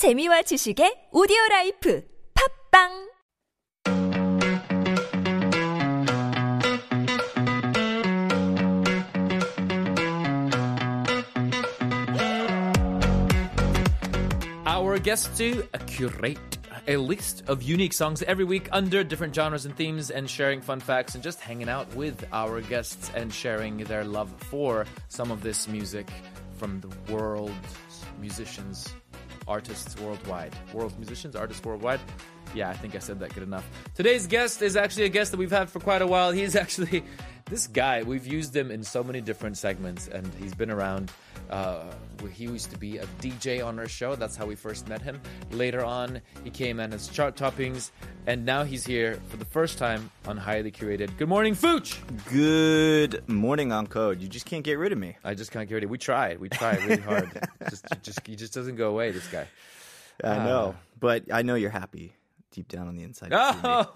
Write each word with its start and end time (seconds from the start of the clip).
재미와 0.00 0.40
지식의 0.48 1.10
오디오 1.12 1.36
라이프 1.50 2.02
팝빵 2.72 3.10
Our 14.64 14.98
guests 15.00 15.28
do 15.36 15.68
curate 15.86 16.40
a 16.88 16.96
list 16.96 17.44
of 17.46 17.62
unique 17.62 17.92
songs 17.92 18.22
every 18.22 18.44
week 18.44 18.70
under 18.72 19.04
different 19.04 19.34
genres 19.34 19.66
and 19.66 19.76
themes 19.76 20.10
and 20.10 20.30
sharing 20.30 20.62
fun 20.62 20.80
facts 20.80 21.14
and 21.14 21.22
just 21.22 21.40
hanging 21.40 21.68
out 21.68 21.86
with 21.94 22.24
our 22.32 22.62
guests 22.62 23.12
and 23.14 23.30
sharing 23.30 23.84
their 23.84 24.04
love 24.04 24.32
for 24.48 24.86
some 25.08 25.30
of 25.30 25.42
this 25.42 25.68
music 25.68 26.08
from 26.56 26.80
the 26.80 26.88
world 27.12 27.52
musicians 28.18 28.88
artists 29.50 29.98
worldwide. 30.00 30.54
World 30.72 30.96
musicians 30.96 31.34
artists 31.34 31.64
worldwide 31.64 32.00
yeah 32.54 32.68
i 32.68 32.74
think 32.74 32.94
i 32.94 32.98
said 32.98 33.18
that 33.20 33.32
good 33.34 33.42
enough 33.42 33.68
today's 33.94 34.26
guest 34.26 34.62
is 34.62 34.76
actually 34.76 35.04
a 35.04 35.08
guest 35.08 35.30
that 35.30 35.38
we've 35.38 35.50
had 35.50 35.68
for 35.68 35.80
quite 35.80 36.02
a 36.02 36.06
while 36.06 36.30
he's 36.30 36.56
actually 36.64 37.04
this 37.46 37.66
guy 37.66 38.02
we've 38.02 38.26
used 38.26 38.54
him 38.54 38.70
in 38.70 38.82
so 38.82 39.02
many 39.02 39.20
different 39.20 39.56
segments 39.56 40.08
and 40.08 40.32
he's 40.34 40.54
been 40.54 40.70
around 40.70 41.10
uh, 41.50 41.82
he 42.32 42.44
used 42.44 42.70
to 42.70 42.78
be 42.78 42.98
a 42.98 43.06
DJ 43.20 43.64
on 43.64 43.78
our 43.78 43.88
show. 43.88 44.14
That's 44.14 44.36
how 44.36 44.46
we 44.46 44.54
first 44.54 44.88
met 44.88 45.02
him. 45.02 45.20
Later 45.50 45.84
on, 45.84 46.20
he 46.44 46.50
came 46.50 46.78
in 46.78 46.92
as 46.92 47.08
chart 47.08 47.36
toppings, 47.36 47.90
and 48.26 48.44
now 48.44 48.62
he's 48.62 48.84
here 48.84 49.18
for 49.28 49.36
the 49.36 49.44
first 49.44 49.76
time 49.76 50.10
on 50.26 50.36
Highly 50.36 50.70
Curated. 50.70 51.16
Good 51.16 51.28
morning, 51.28 51.54
Fooch! 51.54 51.98
Good 52.30 53.28
morning, 53.28 53.72
on 53.72 53.88
code. 53.88 54.20
You 54.20 54.28
just 54.28 54.46
can't 54.46 54.62
get 54.62 54.78
rid 54.78 54.92
of 54.92 54.98
me. 54.98 55.16
I 55.24 55.34
just 55.34 55.50
can't 55.50 55.68
get 55.68 55.74
rid 55.76 55.84
of. 55.84 55.90
We 55.90 55.98
tried. 55.98 56.38
We 56.38 56.48
tried 56.48 56.82
really 56.84 57.02
hard. 57.02 57.48
just, 57.68 57.84
just, 58.02 58.26
he 58.26 58.36
just 58.36 58.54
doesn't 58.54 58.76
go 58.76 58.90
away. 58.90 59.10
This 59.10 59.26
guy. 59.26 59.48
I 60.22 60.36
know, 60.44 60.76
but 61.00 61.24
I 61.32 61.42
know 61.42 61.54
you're 61.54 61.70
happy 61.70 62.14
deep 62.50 62.68
down 62.68 62.88
on 62.88 62.96
the 62.96 63.02
inside. 63.02 63.30
me. 63.30 63.36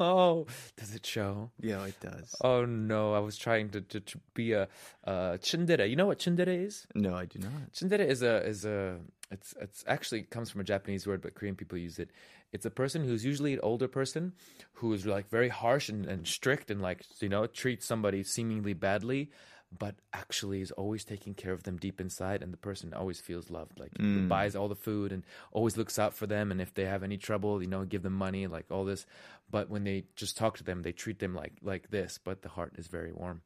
Oh, 0.01 0.47
does 0.77 0.95
it 0.95 1.05
show? 1.05 1.51
Yeah, 1.61 1.85
it 1.85 1.99
does. 2.01 2.35
Oh 2.43 2.65
no! 2.65 3.15
I 3.15 3.19
was 3.19 3.37
trying 3.37 3.71
to, 3.71 3.81
to, 3.81 4.01
to 4.01 4.19
be 4.35 4.53
a 4.53 4.69
uh, 5.05 5.39
tsundere. 5.39 5.89
You 5.89 5.97
know 5.97 6.07
what 6.07 6.19
tsundere 6.19 6.67
is? 6.67 6.87
No, 6.95 7.15
I 7.15 7.27
do 7.27 7.39
not. 7.39 7.73
Tsundere 7.73 8.07
is 8.07 8.23
a 8.23 8.47
is 8.47 8.65
a 8.65 8.99
it's 9.31 9.55
it's 9.61 9.85
actually 9.87 10.23
comes 10.23 10.51
from 10.51 10.61
a 10.61 10.65
Japanese 10.65 11.07
word, 11.07 11.21
but 11.21 11.35
Korean 11.35 11.57
people 11.57 11.79
use 11.79 11.99
it. 11.99 12.11
It's 12.53 12.67
a 12.67 12.71
person 12.71 13.05
who's 13.05 13.25
usually 13.25 13.55
an 13.55 13.61
older 13.63 13.89
person 13.89 14.33
who 14.75 14.93
is 14.93 15.07
like 15.07 15.29
very 15.29 15.49
harsh 15.49 15.89
and, 15.89 16.07
and 16.07 16.27
strict 16.27 16.71
and 16.71 16.81
like 16.81 17.03
you 17.21 17.29
know 17.29 17.47
treats 17.47 17.87
somebody 17.87 18.23
seemingly 18.23 18.75
badly, 18.75 19.31
but 19.79 19.95
actually 20.13 20.61
is 20.61 20.71
always 20.73 21.05
taking 21.05 21.35
care 21.35 21.53
of 21.53 21.63
them 21.65 21.77
deep 21.77 22.01
inside, 22.01 22.43
and 22.43 22.53
the 22.53 22.57
person 22.57 22.95
always 22.95 23.21
feels 23.21 23.51
loved. 23.51 23.79
Like 23.79 23.93
buys 24.29 24.55
all 24.57 24.69
the 24.69 24.75
food 24.75 25.13
and 25.13 25.25
always 25.53 25.77
looks 25.77 25.99
out 25.99 26.15
for 26.15 26.27
them, 26.27 26.51
and 26.51 26.61
if 26.61 26.73
they 26.75 26.85
have 26.85 27.03
any 27.03 27.17
trouble, 27.17 27.63
you 27.63 27.69
know, 27.69 27.85
give 27.85 28.03
them 28.03 28.13
money, 28.15 28.47
like 28.47 28.67
all 28.71 28.85
this. 28.85 29.07
But 29.51 29.69
when 29.71 29.85
they 29.85 30.05
just 30.17 30.37
talk 30.37 30.57
to 30.59 30.65
them, 30.65 30.83
they 30.83 30.93
treat 30.93 31.19
them 31.19 31.35
like 31.35 31.53
like 31.63 31.91
this, 31.91 32.19
but 32.23 32.43
the 32.43 32.49
heart 32.49 32.73
is 32.77 32.87
very 32.89 33.13
warm. 33.13 33.43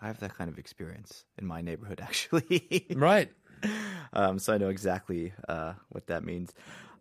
I 0.00 0.06
have 0.06 0.20
that 0.20 0.36
kind 0.36 0.50
of 0.50 0.58
experience 0.58 1.24
in 1.38 1.46
my 1.46 1.60
neighborhood, 1.60 2.00
actually. 2.02 2.86
Right. 2.94 3.30
um, 4.12 4.38
so 4.38 4.52
I 4.54 4.58
know 4.58 4.68
exactly 4.70 5.32
uh, 5.48 5.74
what 5.90 6.06
that 6.06 6.24
means. 6.24 6.52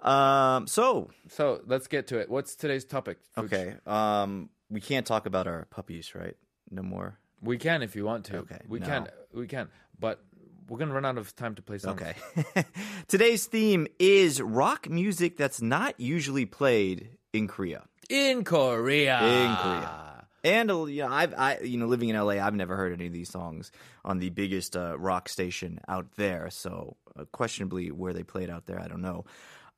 Um, 0.01 0.67
so, 0.67 1.09
So 1.29 1.61
let's 1.65 1.87
get 1.87 2.07
to 2.07 2.19
it. 2.19 2.29
What's 2.29 2.55
today's 2.55 2.85
topic? 2.85 3.17
Fooch? 3.37 3.45
okay. 3.45 3.75
Um, 3.85 4.49
we 4.69 4.81
can't 4.81 5.05
talk 5.05 5.25
about 5.25 5.47
our 5.47 5.65
puppies, 5.69 6.13
right? 6.15 6.35
No 6.69 6.81
more. 6.81 7.17
We 7.41 7.57
can 7.57 7.81
if 7.81 7.95
you 7.95 8.05
want 8.05 8.25
to. 8.25 8.37
Okay, 8.39 8.59
We 8.67 8.79
no. 8.79 8.85
can. 8.85 9.07
We 9.33 9.47
can. 9.47 9.69
But 9.99 10.23
we're 10.67 10.77
gonna 10.77 10.93
run 10.93 11.05
out 11.05 11.17
of 11.17 11.35
time 11.35 11.55
to 11.55 11.61
play 11.61 11.77
songs. 11.77 12.01
Okay. 12.01 12.65
Today's 13.07 13.45
theme 13.45 13.87
is 13.99 14.41
rock 14.41 14.89
music 14.89 15.37
that's 15.37 15.61
not 15.61 15.99
usually 15.99 16.45
played 16.45 17.09
in 17.33 17.47
Korea. 17.47 17.85
In 18.09 18.43
Korea. 18.43 19.19
In 19.21 19.55
Korea. 19.55 20.07
And 20.43 20.71
uh, 20.71 20.85
you 20.85 21.03
know, 21.03 21.09
I've 21.09 21.33
I 21.33 21.59
you 21.59 21.77
know 21.77 21.87
living 21.87 22.09
in 22.09 22.15
LA, 22.15 22.33
I've 22.45 22.55
never 22.55 22.75
heard 22.75 22.93
any 22.93 23.07
of 23.07 23.13
these 23.13 23.29
songs 23.29 23.71
on 24.05 24.19
the 24.19 24.29
biggest 24.29 24.75
uh, 24.75 24.97
rock 24.97 25.29
station 25.29 25.79
out 25.87 26.07
there. 26.15 26.49
So 26.49 26.97
uh, 27.17 27.25
questionably 27.31 27.91
where 27.91 28.13
they 28.13 28.23
played 28.23 28.49
out 28.49 28.65
there, 28.65 28.79
I 28.79 28.87
don't 28.87 29.01
know. 29.01 29.25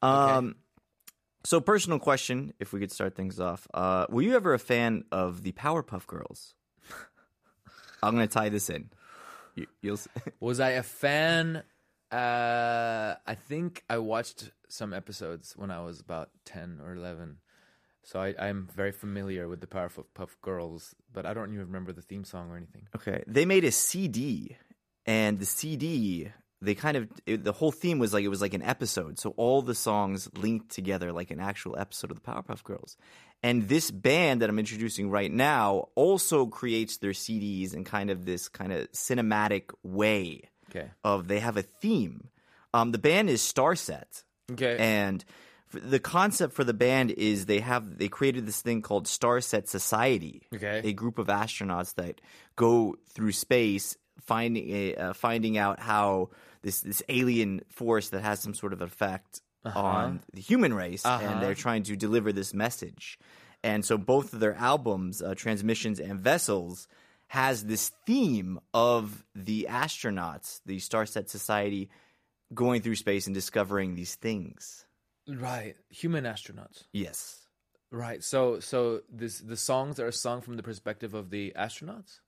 Um, 0.01 0.55
So 1.45 1.59
personal 1.59 1.99
question, 1.99 2.53
if 2.59 2.71
we 2.71 2.79
could 2.79 2.91
start 2.91 3.15
things 3.15 3.39
off, 3.39 3.67
uh, 3.73 4.05
were 4.09 4.21
you 4.21 4.35
ever 4.35 4.53
a 4.53 4.59
fan 4.59 5.03
of 5.11 5.43
the 5.43 5.51
Powerpuff 5.51 6.07
Girls? 6.07 6.55
I'm 8.03 8.13
gonna 8.13 8.27
tie 8.27 8.49
this 8.49 8.69
in. 8.69 8.89
You, 9.55 9.67
you'll 9.81 9.95
s- 9.95 10.07
Was 10.39 10.59
I 10.59 10.71
a 10.71 10.83
fan? 10.83 11.63
Uh, 12.11 13.15
I 13.25 13.35
think 13.35 13.83
I 13.89 13.97
watched 13.97 14.51
some 14.69 14.93
episodes 14.93 15.53
when 15.57 15.71
I 15.71 15.81
was 15.83 15.99
about 15.99 16.29
ten 16.45 16.79
or 16.83 16.93
eleven. 16.93 17.37
So 18.03 18.19
I, 18.19 18.35
I'm 18.37 18.67
very 18.75 18.91
familiar 18.91 19.47
with 19.47 19.61
the 19.61 19.67
Powerpuff 19.67 20.05
Puff 20.13 20.35
Girls, 20.41 20.93
but 21.13 21.25
I 21.25 21.33
don't 21.33 21.53
even 21.53 21.65
remember 21.65 21.93
the 21.93 22.01
theme 22.01 22.25
song 22.25 22.51
or 22.51 22.57
anything. 22.57 22.87
Okay. 22.95 23.23
They 23.27 23.45
made 23.45 23.63
a 23.63 23.71
CD, 23.71 24.57
and 25.05 25.39
the 25.39 25.45
CD, 25.45 26.31
they 26.63 26.75
kind 26.75 26.97
of, 26.97 27.07
it, 27.25 27.43
the 27.43 27.51
whole 27.51 27.71
theme 27.71 27.99
was 27.99 28.13
like, 28.13 28.23
it 28.23 28.29
was 28.29 28.41
like 28.41 28.53
an 28.53 28.61
episode. 28.61 29.19
So 29.19 29.33
all 29.37 29.61
the 29.61 29.75
songs 29.75 30.29
linked 30.37 30.69
together 30.71 31.11
like 31.11 31.31
an 31.31 31.39
actual 31.39 31.77
episode 31.77 32.11
of 32.11 32.15
the 32.21 32.21
Powerpuff 32.31 32.63
Girls. 32.63 32.95
And 33.41 33.67
this 33.67 33.91
band 33.91 34.41
that 34.41 34.49
I'm 34.49 34.59
introducing 34.59 35.09
right 35.09 35.31
now 35.31 35.89
also 35.95 36.45
creates 36.45 36.97
their 36.97 37.11
CDs 37.11 37.73
in 37.73 37.83
kind 37.83 38.09
of 38.09 38.25
this 38.25 38.47
kind 38.49 38.71
of 38.71 38.91
cinematic 38.93 39.63
way 39.83 40.49
Okay. 40.69 40.89
of 41.03 41.27
they 41.27 41.39
have 41.39 41.57
a 41.57 41.61
theme. 41.61 42.29
Um, 42.73 42.91
the 42.91 42.97
band 42.97 43.29
is 43.29 43.41
Starset. 43.41 44.23
Okay. 44.51 44.77
And 44.79 45.23
f- 45.75 45.81
the 45.83 45.99
concept 45.99 46.53
for 46.53 46.63
the 46.63 46.73
band 46.73 47.11
is 47.11 47.45
they 47.45 47.59
have 47.59 47.97
they 47.97 48.07
created 48.07 48.45
this 48.45 48.61
thing 48.61 48.81
called 48.81 49.05
Starset 49.05 49.67
Society. 49.67 50.47
Okay. 50.55 50.81
A 50.83 50.93
group 50.93 51.19
of 51.19 51.27
astronauts 51.27 51.93
that 51.95 52.21
go 52.55 52.95
through 53.09 53.33
space 53.33 53.97
finding 54.21 54.69
a, 54.71 54.95
uh, 54.95 55.13
finding 55.13 55.57
out 55.57 55.79
how 55.79 56.29
this 56.63 56.81
this 56.81 57.03
alien 57.09 57.61
force 57.69 58.09
that 58.09 58.21
has 58.23 58.39
some 58.39 58.53
sort 58.53 58.73
of 58.73 58.81
effect 58.81 59.41
on 59.65 60.21
the 60.33 60.41
human 60.41 60.73
race 60.73 61.05
and 61.05 61.41
they're 61.41 61.55
trying 61.55 61.83
to 61.83 61.95
deliver 61.95 62.31
this 62.33 62.53
message. 62.53 63.17
And 63.63 63.85
so 63.85 63.97
both 63.97 64.33
of 64.33 64.39
their 64.41 64.55
albums, 64.55 65.21
uh, 65.21 65.35
Transmissions 65.35 65.99
and 65.99 66.19
Vessels, 66.19 66.87
has 67.27 67.63
this 67.65 67.91
theme 68.05 68.59
of 68.73 69.23
the 69.33 69.67
astronauts, 69.69 70.59
the 70.65 70.77
Starset 70.77 71.29
Society 71.29 71.89
going 72.53 72.81
through 72.81 72.95
space 72.95 73.25
and 73.25 73.33
discovering 73.33 73.95
these 73.95 74.15
things. 74.15 74.85
right. 75.27 75.75
Human 75.89 76.25
astronauts. 76.25 76.83
Yes. 76.91 77.39
Right. 77.89 78.23
So 78.23 78.59
so 78.59 79.01
this 79.09 79.39
the 79.39 79.57
songs 79.57 79.99
are 79.99 80.11
sung 80.11 80.41
from 80.41 80.57
the 80.57 80.63
perspective 80.63 81.13
of 81.13 81.29
the 81.29 81.53
astronauts 81.55 82.19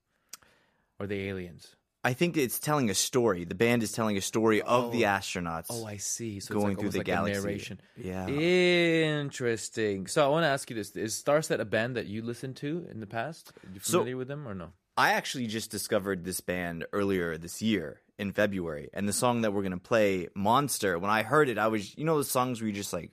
or 0.99 1.07
the 1.07 1.27
aliens. 1.27 1.75
I 2.05 2.13
think 2.13 2.37
it's 2.37 2.59
telling 2.59 2.91
a 2.91 2.93
story. 2.93 3.45
The 3.45 3.55
band 3.55 3.81
is 3.81 3.91
telling 3.91 4.15
a 4.15 4.21
story 4.21 4.61
of 4.61 4.91
the 4.91 5.05
oh. 5.05 5.09
astronauts. 5.09 5.65
Oh, 5.71 5.85
I 5.85 5.97
see. 5.97 6.39
So 6.39 6.53
Going 6.53 6.73
it's 6.73 6.81
through 6.81 6.91
the 6.91 6.99
like 6.99 7.07
galaxy. 7.07 7.41
narration. 7.41 7.81
Yeah. 7.97 8.27
Interesting. 8.27 10.05
So 10.05 10.23
I 10.23 10.27
want 10.29 10.43
to 10.43 10.47
ask 10.47 10.69
you 10.69 10.75
this: 10.75 10.91
Is 10.91 11.21
Starset 11.21 11.59
a 11.59 11.65
band 11.65 11.95
that 11.95 12.05
you 12.05 12.21
listened 12.21 12.57
to 12.57 12.85
in 12.91 12.99
the 12.99 13.07
past? 13.07 13.53
Are 13.63 13.73
you 13.73 13.79
So- 13.81 13.99
familiar 13.99 14.17
with 14.17 14.27
them 14.27 14.47
or 14.47 14.53
no? 14.53 14.73
I 14.97 15.13
actually 15.13 15.47
just 15.47 15.71
discovered 15.71 16.23
this 16.23 16.39
band 16.41 16.85
earlier 16.93 17.37
this 17.37 17.61
year 17.61 18.01
in 18.17 18.31
February, 18.31 18.89
and 18.93 19.09
the 19.09 19.13
song 19.13 19.41
that 19.41 19.51
we're 19.51 19.63
gonna 19.63 19.77
play, 19.79 20.29
"Monster." 20.35 20.99
When 20.99 21.09
I 21.09 21.23
heard 21.23 21.49
it, 21.49 21.57
I 21.57 21.67
was, 21.67 21.97
you 21.97 22.05
know, 22.05 22.19
the 22.19 22.23
songs 22.23 22.61
where 22.61 22.67
you 22.67 22.73
just 22.73 22.93
like, 22.93 23.11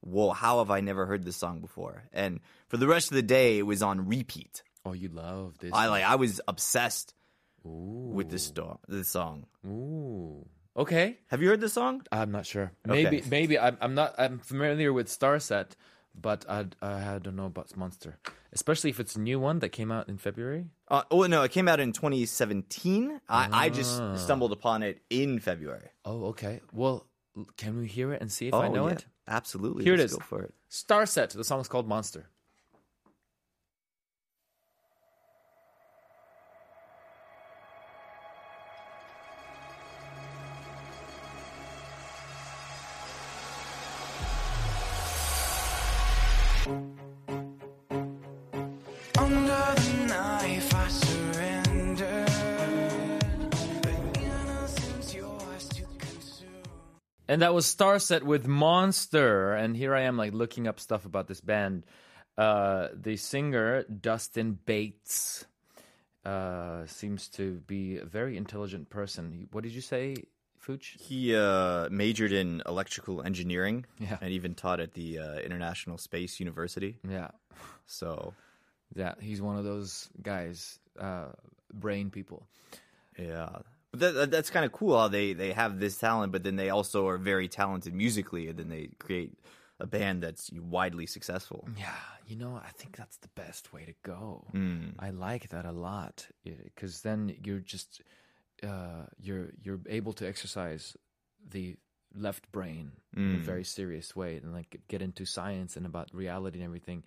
"Whoa, 0.00 0.30
how 0.30 0.58
have 0.58 0.70
I 0.70 0.80
never 0.80 1.06
heard 1.06 1.24
this 1.24 1.36
song 1.36 1.60
before?" 1.60 2.04
And 2.12 2.38
for 2.68 2.76
the 2.76 2.86
rest 2.86 3.10
of 3.10 3.16
the 3.16 3.22
day, 3.22 3.58
it 3.58 3.66
was 3.66 3.82
on 3.82 4.06
repeat. 4.06 4.62
Oh, 4.86 4.92
you 4.92 5.08
love 5.08 5.58
this. 5.58 5.72
I 5.74 5.88
like, 5.88 6.04
I 6.04 6.14
was 6.14 6.40
obsessed 6.48 7.12
with 7.68 8.30
this 8.30 8.44
sto- 8.44 8.80
this 8.88 9.08
song. 9.08 9.46
Ooh. 9.66 10.46
Okay. 10.76 11.18
Have 11.28 11.42
you 11.42 11.48
heard 11.48 11.60
the 11.60 11.68
song? 11.68 12.02
I'm 12.12 12.30
not 12.30 12.46
sure. 12.46 12.72
Maybe. 12.86 13.18
Okay. 13.18 13.28
Maybe. 13.28 13.58
I'm. 13.58 13.76
I'm 13.80 13.94
not. 13.94 14.14
I'm 14.18 14.38
familiar 14.38 14.92
with 14.92 15.08
Starset, 15.08 15.72
but 16.14 16.44
I. 16.48 16.66
I 16.80 17.18
don't 17.18 17.36
know 17.36 17.46
about 17.46 17.76
Monster, 17.76 18.18
especially 18.52 18.90
if 18.90 19.00
it's 19.00 19.16
a 19.16 19.20
new 19.20 19.40
one 19.40 19.58
that 19.58 19.70
came 19.70 19.90
out 19.90 20.08
in 20.08 20.18
February. 20.18 20.66
Uh, 20.88 21.02
oh 21.10 21.26
no, 21.26 21.42
it 21.42 21.50
came 21.50 21.68
out 21.68 21.80
in 21.80 21.92
2017. 21.92 23.20
I, 23.28 23.48
I 23.52 23.68
just 23.68 24.00
stumbled 24.16 24.52
upon 24.52 24.82
it 24.82 25.02
in 25.10 25.40
February. 25.40 25.90
Oh, 26.04 26.26
okay. 26.26 26.60
Well, 26.72 27.06
can 27.56 27.78
we 27.78 27.86
hear 27.86 28.12
it 28.12 28.20
and 28.20 28.30
see 28.30 28.48
if 28.48 28.54
I 28.54 28.68
know 28.68 28.86
yeah, 28.86 28.94
it? 28.94 29.06
Absolutely. 29.26 29.84
Here 29.84 29.94
it 29.94 29.98
Let's 29.98 30.12
is. 30.12 30.18
Go 30.18 30.24
for 30.24 30.42
it. 30.42 30.54
Starset. 30.70 31.30
The 31.32 31.44
song's 31.44 31.68
called 31.68 31.88
Monster. 31.88 32.28
And 57.28 57.42
that 57.42 57.52
was 57.54 57.66
Starset 57.66 58.22
with 58.22 58.46
Monster. 58.46 59.52
And 59.52 59.76
here 59.76 59.94
I 59.94 60.02
am, 60.02 60.16
like 60.16 60.32
looking 60.32 60.66
up 60.66 60.80
stuff 60.80 61.04
about 61.04 61.28
this 61.28 61.40
band. 61.40 61.84
Uh, 62.38 62.88
the 62.94 63.16
singer 63.16 63.82
Dustin 63.84 64.58
Bates 64.64 65.44
uh, 66.24 66.86
seems 66.86 67.28
to 67.30 67.60
be 67.66 67.98
a 67.98 68.04
very 68.04 68.36
intelligent 68.36 68.88
person. 68.90 69.48
What 69.52 69.64
did 69.64 69.72
you 69.72 69.80
say, 69.80 70.14
Fooch? 70.64 70.98
He 71.00 71.34
uh, 71.36 71.88
majored 71.90 72.32
in 72.32 72.62
electrical 72.66 73.22
engineering 73.22 73.84
Yeah. 73.98 74.18
and 74.20 74.30
even 74.32 74.54
taught 74.54 74.80
at 74.80 74.94
the 74.94 75.18
uh, 75.18 75.34
International 75.40 75.98
Space 75.98 76.38
University. 76.40 76.98
Yeah, 77.08 77.28
So, 77.86 78.34
yeah, 78.94 79.14
he's 79.20 79.42
one 79.42 79.56
of 79.58 79.64
those 79.64 80.08
guys, 80.22 80.78
uh, 80.98 81.26
brain 81.74 82.10
people. 82.10 82.46
yeah. 83.18 83.48
But 83.90 84.00
that, 84.00 84.12
that, 84.12 84.30
that's 84.30 84.50
kind 84.50 84.66
of 84.66 84.72
cool 84.72 84.98
how 84.98 85.08
they, 85.08 85.32
they 85.32 85.52
have 85.52 85.80
this 85.80 85.96
talent, 85.96 86.32
but 86.32 86.42
then 86.42 86.56
they 86.56 86.70
also 86.70 87.08
are 87.08 87.18
very 87.18 87.48
talented 87.48 87.94
musically, 87.94 88.48
and 88.48 88.58
then 88.58 88.68
they 88.68 88.90
create 88.98 89.32
a 89.80 89.86
band 89.86 90.22
that's 90.22 90.50
widely 90.52 91.06
successful. 91.06 91.68
Yeah, 91.76 91.94
you 92.26 92.36
know, 92.36 92.60
I 92.62 92.70
think 92.76 92.96
that's 92.96 93.16
the 93.18 93.28
best 93.28 93.72
way 93.72 93.84
to 93.84 93.94
go. 94.02 94.44
Hmm. 94.50 94.90
I 94.98 95.10
like 95.10 95.48
that 95.50 95.64
a 95.64 95.72
lot 95.72 96.26
because 96.44 97.02
then 97.02 97.34
you're 97.42 97.60
just 97.60 98.02
uh, 98.62 99.06
you're 99.20 99.50
you're 99.62 99.80
able 99.88 100.12
to 100.14 100.26
exercise 100.26 100.96
the 101.48 101.76
left 102.14 102.50
brain 102.52 102.90
in 103.16 103.34
a 103.36 103.38
very 103.38 103.64
serious 103.64 104.16
way 104.16 104.36
and 104.36 104.52
like 104.52 104.80
get 104.88 105.02
into 105.02 105.24
science 105.24 105.76
and 105.76 105.86
about 105.86 106.08
reality 106.12 106.58
and 106.58 106.64
everything. 106.64 107.04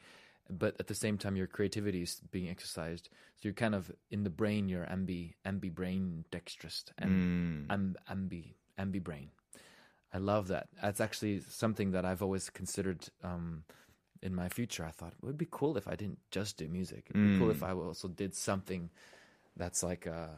But 0.51 0.75
at 0.79 0.87
the 0.87 0.95
same 0.95 1.17
time, 1.17 1.35
your 1.35 1.47
creativity 1.47 2.01
is 2.01 2.21
being 2.31 2.49
exercised. 2.49 3.09
So 3.37 3.47
you're 3.47 3.53
kind 3.53 3.73
of 3.75 3.91
in 4.09 4.23
the 4.23 4.29
brain. 4.29 4.69
You're 4.69 4.85
ambi 4.85 5.35
ambi 5.45 5.73
brain 5.73 6.25
dexterous 6.31 6.83
and 6.97 7.65
am, 7.69 7.95
ambi 8.09 8.53
ambi 8.77 9.01
brain. 9.01 9.29
I 10.13 10.17
love 10.17 10.49
that. 10.49 10.67
That's 10.81 10.99
actually 10.99 11.41
something 11.49 11.91
that 11.91 12.03
I've 12.05 12.21
always 12.21 12.49
considered 12.49 13.07
um, 13.23 13.63
in 14.21 14.35
my 14.35 14.49
future. 14.49 14.83
I 14.85 14.91
thought 14.91 15.13
it 15.13 15.25
would 15.25 15.37
be 15.37 15.47
cool 15.49 15.77
if 15.77 15.87
I 15.87 15.95
didn't 15.95 16.19
just 16.31 16.57
do 16.57 16.67
music. 16.67 17.05
It'd 17.09 17.21
be 17.33 17.39
cool 17.39 17.49
if 17.49 17.63
I 17.63 17.71
also 17.71 18.09
did 18.09 18.35
something 18.35 18.89
that's 19.55 19.83
like 19.83 20.05
a 20.05 20.29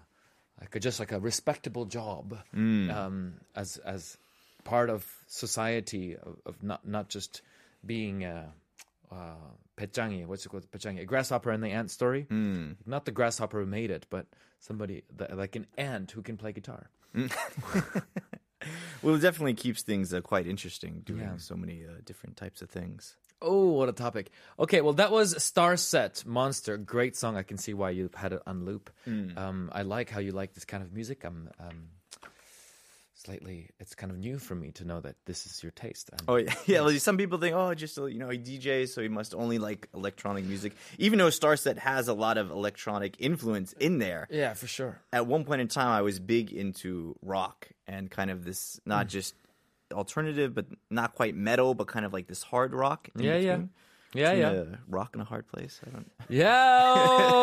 like 0.62 0.75
a, 0.75 0.80
just 0.80 1.00
like 1.00 1.12
a 1.12 1.19
respectable 1.19 1.86
job 1.86 2.38
um, 2.92 3.33
as 3.56 3.77
as 3.77 4.18
part 4.63 4.89
of 4.92 5.06
society 5.27 6.15
of, 6.15 6.38
of 6.45 6.62
not 6.62 6.88
not 6.88 7.10
just 7.10 7.42
being 7.86 8.24
a 8.24 8.54
uh, 9.13 10.25
what's 10.25 10.45
it 10.45 10.50
called? 10.50 10.69
Pejangi, 10.71 11.01
a 11.01 11.06
grasshopper 11.06 11.51
in 11.51 11.62
the 11.62 11.69
ant 11.69 11.92
story. 11.92 12.25
Not 12.86 13.06
the 13.06 13.12
grasshopper 13.12 13.60
who 13.60 13.65
made 13.65 13.92
it, 13.92 14.06
but 14.10 14.25
somebody 14.60 15.04
that, 15.18 15.38
like 15.38 15.56
an 15.56 15.68
ant 15.77 16.12
who 16.12 16.21
can 16.21 16.38
play 16.38 16.51
guitar. 16.51 16.89
Well, 19.01 19.15
it 19.15 19.19
definitely 19.19 19.56
keeps 19.56 19.81
things 19.81 20.13
uh, 20.13 20.21
quite 20.21 20.48
interesting 20.48 21.01
doing 21.04 21.19
Yeah. 21.19 21.36
so 21.36 21.54
many 21.56 21.83
uh, 21.86 22.00
different 22.06 22.38
types 22.38 22.62
of 22.62 22.69
things. 22.69 23.18
Oh, 23.42 23.71
what 23.74 23.89
a 23.89 23.92
topic. 23.92 24.31
Okay, 24.57 24.80
well, 24.80 24.94
that 24.94 25.12
was 25.12 25.36
Starset 25.36 26.25
Monster. 26.25 26.77
Great 26.77 27.18
song. 27.18 27.36
I 27.36 27.44
can 27.44 27.57
see 27.57 27.74
why 27.74 27.89
you 27.89 28.10
had 28.15 28.31
it 28.31 28.42
on 28.48 28.63
loop. 28.63 28.89
Um, 29.06 29.69
I 29.74 29.81
like 29.81 30.10
how 30.10 30.21
you 30.21 30.31
like 30.31 30.54
this 30.54 30.63
kind 30.63 30.81
of 30.81 30.94
music. 30.94 31.25
I'm 31.25 31.50
um, 31.60 31.88
slightly, 33.23 33.69
it's 33.79 33.95
kind 33.95 34.11
of 34.11 34.17
new 34.17 34.37
for 34.37 34.55
me 34.55 34.71
to 34.71 34.85
know 34.85 34.99
that 35.01 35.15
this 35.25 35.45
is 35.45 35.63
your 35.63 35.71
taste. 35.71 36.09
Oh 36.27 36.35
yeah, 36.35 36.53
yeah. 36.65 36.81
Well, 36.81 36.91
some 36.99 37.17
people 37.17 37.37
think, 37.37 37.55
oh, 37.55 37.73
just 37.73 37.97
you 37.97 38.19
know, 38.19 38.29
he 38.29 38.37
DJs, 38.37 38.89
so 38.89 39.01
he 39.01 39.07
must 39.07 39.33
only 39.33 39.59
like 39.59 39.87
electronic 39.93 40.45
music. 40.45 40.73
Even 40.97 41.19
though 41.19 41.27
Starset 41.27 41.77
has 41.77 42.07
a 42.07 42.13
lot 42.13 42.37
of 42.37 42.51
electronic 42.51 43.15
influence 43.19 43.73
in 43.73 43.99
there. 43.99 44.27
yeah, 44.29 44.53
for 44.53 44.67
sure. 44.67 44.99
At 45.11 45.27
one 45.27 45.45
point 45.45 45.61
in 45.61 45.67
time, 45.67 45.87
I 45.87 46.01
was 46.01 46.19
big 46.19 46.51
into 46.51 47.15
rock 47.21 47.69
and 47.87 48.09
kind 48.09 48.29
of 48.29 48.45
this, 48.45 48.79
not 48.85 49.07
mm. 49.07 49.09
just 49.09 49.35
alternative, 49.91 50.53
but 50.53 50.65
not 50.89 51.15
quite 51.15 51.35
metal, 51.35 51.73
but 51.73 51.87
kind 51.87 52.05
of 52.05 52.13
like 52.13 52.27
this 52.27 52.43
hard 52.43 52.73
rock. 52.73 53.09
yeah. 53.15 53.33
between. 53.33 53.43
Yeah, 53.43 53.57
Between 54.13 54.38
yeah. 54.38 54.51
a 54.51 54.65
rock 54.88 55.12
in 55.15 55.21
a 55.21 55.25
hard 55.25 55.48
place. 55.48 55.80
I 55.86 55.89
don't. 55.89 56.12
Yeah. 56.30 56.94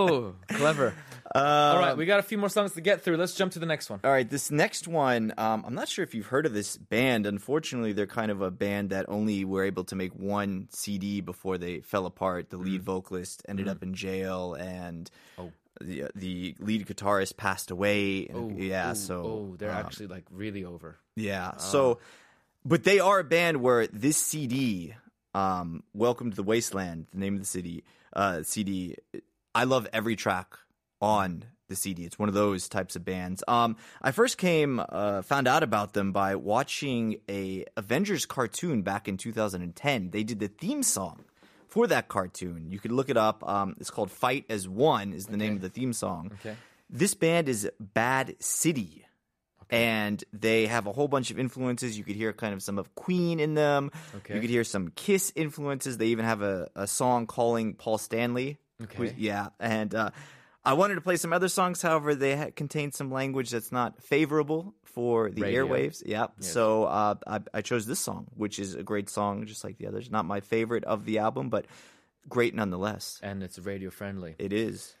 Oh, 0.00 0.34
clever. 0.48 0.94
All 1.34 1.78
right, 1.78 1.90
um, 1.92 1.98
we 1.98 2.06
got 2.06 2.20
a 2.20 2.22
few 2.22 2.38
more 2.38 2.48
songs 2.48 2.72
to 2.72 2.80
get 2.80 3.02
through. 3.02 3.16
Let's 3.16 3.34
jump 3.34 3.52
to 3.52 3.58
the 3.58 3.66
next 3.66 3.90
one. 3.90 4.00
All 4.02 4.10
right, 4.10 4.28
this 4.28 4.50
next 4.50 4.88
one, 4.88 5.34
um, 5.36 5.64
I'm 5.66 5.74
not 5.74 5.88
sure 5.88 6.02
if 6.02 6.14
you've 6.14 6.26
heard 6.26 6.46
of 6.46 6.54
this 6.54 6.76
band. 6.76 7.26
Unfortunately, 7.26 7.92
they're 7.92 8.06
kind 8.06 8.30
of 8.30 8.40
a 8.40 8.50
band 8.50 8.90
that 8.90 9.06
only 9.08 9.44
were 9.44 9.64
able 9.64 9.84
to 9.84 9.96
make 9.96 10.12
one 10.14 10.68
CD 10.70 11.20
before 11.20 11.58
they 11.58 11.80
fell 11.80 12.06
apart. 12.06 12.50
The 12.50 12.56
lead 12.56 12.80
mm. 12.80 12.84
vocalist 12.84 13.42
ended 13.48 13.66
mm. 13.66 13.70
up 13.70 13.82
in 13.82 13.92
jail, 13.94 14.54
and 14.54 15.10
oh. 15.36 15.50
the, 15.80 16.04
uh, 16.04 16.08
the 16.14 16.54
lead 16.60 16.86
guitarist 16.86 17.36
passed 17.36 17.70
away. 17.70 18.26
and- 18.26 18.52
Oh, 18.52 18.56
yeah, 18.56 18.90
oh, 18.92 18.94
so 18.94 19.14
oh, 19.16 19.56
they're 19.58 19.70
um, 19.70 19.76
actually 19.76 20.06
like 20.06 20.24
really 20.30 20.64
over. 20.64 20.96
yeah. 21.14 21.48
Uh. 21.48 21.58
So, 21.58 21.98
but 22.64 22.84
they 22.84 23.00
are 23.00 23.18
a 23.18 23.24
band 23.24 23.58
where 23.58 23.86
this 23.86 24.16
CD, 24.16 24.94
um, 25.34 25.82
"Welcome 25.92 26.30
to 26.30 26.36
the 26.36 26.42
Wasteland," 26.42 27.06
the 27.12 27.18
name 27.18 27.34
of 27.34 27.40
the 27.40 27.46
city, 27.46 27.84
uh, 28.12 28.42
CD. 28.42 28.96
I 29.54 29.64
love 29.64 29.88
every 29.92 30.16
track 30.16 30.56
on 31.00 31.44
the 31.68 31.76
CD. 31.76 32.04
It's 32.04 32.18
one 32.18 32.28
of 32.28 32.34
those 32.34 32.68
types 32.68 32.96
of 32.96 33.04
bands. 33.04 33.44
Um, 33.46 33.76
I 34.00 34.10
first 34.10 34.38
came, 34.38 34.80
uh, 34.88 35.22
found 35.22 35.46
out 35.46 35.62
about 35.62 35.92
them 35.92 36.12
by 36.12 36.34
watching 36.34 37.20
a 37.28 37.64
Avengers 37.76 38.26
cartoon 38.26 38.82
back 38.82 39.06
in 39.06 39.16
2010. 39.16 40.10
They 40.10 40.22
did 40.22 40.40
the 40.40 40.48
theme 40.48 40.82
song 40.82 41.24
for 41.68 41.86
that 41.86 42.08
cartoon. 42.08 42.70
You 42.70 42.78
could 42.78 42.92
look 42.92 43.10
it 43.10 43.16
up. 43.16 43.46
Um, 43.46 43.76
it's 43.78 43.90
called 43.90 44.10
"Fight 44.10 44.46
as 44.48 44.68
One" 44.68 45.12
is 45.12 45.26
the 45.26 45.36
name 45.36 45.54
of 45.54 45.60
the 45.60 45.68
theme 45.68 45.92
song. 45.92 46.32
Okay. 46.40 46.56
This 46.90 47.14
band 47.14 47.48
is 47.48 47.70
Bad 47.78 48.36
City. 48.40 49.04
And 49.70 50.22
they 50.32 50.66
have 50.66 50.86
a 50.86 50.92
whole 50.92 51.08
bunch 51.08 51.30
of 51.30 51.38
influences. 51.38 51.98
You 51.98 52.04
could 52.04 52.16
hear 52.16 52.32
kind 52.32 52.54
of 52.54 52.62
some 52.62 52.78
of 52.78 52.94
Queen 52.94 53.38
in 53.38 53.54
them. 53.54 53.90
Okay. 54.16 54.34
You 54.34 54.40
could 54.40 54.50
hear 54.50 54.64
some 54.64 54.88
Kiss 54.88 55.32
influences. 55.36 55.98
They 55.98 56.06
even 56.06 56.24
have 56.24 56.42
a, 56.42 56.70
a 56.74 56.86
song 56.86 57.26
calling 57.26 57.74
Paul 57.74 57.98
Stanley. 57.98 58.58
Okay. 58.82 59.14
yeah. 59.18 59.48
And 59.60 59.94
uh, 59.94 60.10
I 60.64 60.74
wanted 60.74 60.94
to 60.94 61.00
play 61.00 61.16
some 61.16 61.32
other 61.32 61.48
songs. 61.48 61.82
However, 61.82 62.14
they 62.14 62.36
ha- 62.36 62.50
contain 62.54 62.92
some 62.92 63.10
language 63.10 63.50
that's 63.50 63.72
not 63.72 64.02
favorable 64.02 64.74
for 64.84 65.30
the 65.30 65.42
Radio. 65.42 65.66
airwaves. 65.66 66.02
Yeah. 66.04 66.28
So 66.40 66.84
uh, 66.84 67.14
I, 67.26 67.40
I 67.52 67.60
chose 67.60 67.86
this 67.86 68.00
song, 68.00 68.26
which 68.36 68.58
is 68.58 68.74
a 68.74 68.82
great 68.82 69.10
song, 69.10 69.46
just 69.46 69.64
like 69.64 69.78
the 69.78 69.86
others. 69.86 70.10
Not 70.10 70.24
my 70.24 70.40
favorite 70.40 70.84
of 70.84 71.04
the 71.04 71.18
album, 71.18 71.50
but 71.50 71.66
great 72.28 72.54
nonetheless. 72.54 73.20
And 73.22 73.42
it's 73.42 73.58
radio 73.58 73.90
friendly. 73.90 74.34
It 74.38 74.52
is. 74.52 74.94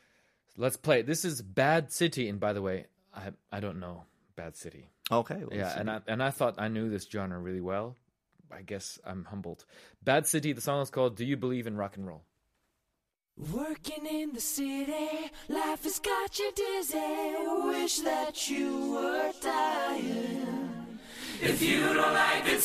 Let's 0.56 0.76
play. 0.76 1.02
This 1.02 1.24
is 1.24 1.40
Bad 1.40 1.92
City, 1.92 2.28
and 2.28 2.40
by 2.40 2.52
the 2.52 2.60
way, 2.60 2.86
I 3.14 3.30
I 3.52 3.60
don't 3.60 3.78
know 3.78 4.04
Bad 4.38 4.56
City. 4.56 4.88
Okay. 5.10 5.40
well, 5.44 5.58
Yeah, 5.58 5.78
and 5.78 5.90
I 5.90 6.00
and 6.06 6.22
I 6.22 6.30
thought 6.30 6.54
I 6.58 6.68
knew 6.68 6.88
this 6.88 7.04
genre 7.10 7.38
really 7.38 7.60
well. 7.60 7.96
I 8.58 8.62
guess 8.62 8.98
I'm 9.04 9.24
humbled. 9.24 9.64
Bad 10.02 10.26
City. 10.26 10.52
The 10.52 10.60
song 10.60 10.80
is 10.80 10.90
called 10.90 11.16
"Do 11.16 11.24
You 11.24 11.36
Believe 11.36 11.66
in 11.66 11.76
Rock 11.76 11.96
and 11.96 12.06
Roll." 12.06 12.22
Working 13.52 14.06
in 14.06 14.32
the 14.32 14.40
city, 14.40 15.30
life 15.48 15.82
has 15.84 15.98
got 15.98 16.38
you 16.38 16.50
dizzy. 16.54 17.34
Wish 17.72 17.98
that 18.00 18.48
you 18.48 18.92
were 18.94 19.32
tired. 19.40 20.98
If 21.40 21.62
you 21.62 21.80
don't 21.94 22.14
like 22.14 22.44
the 22.46 22.60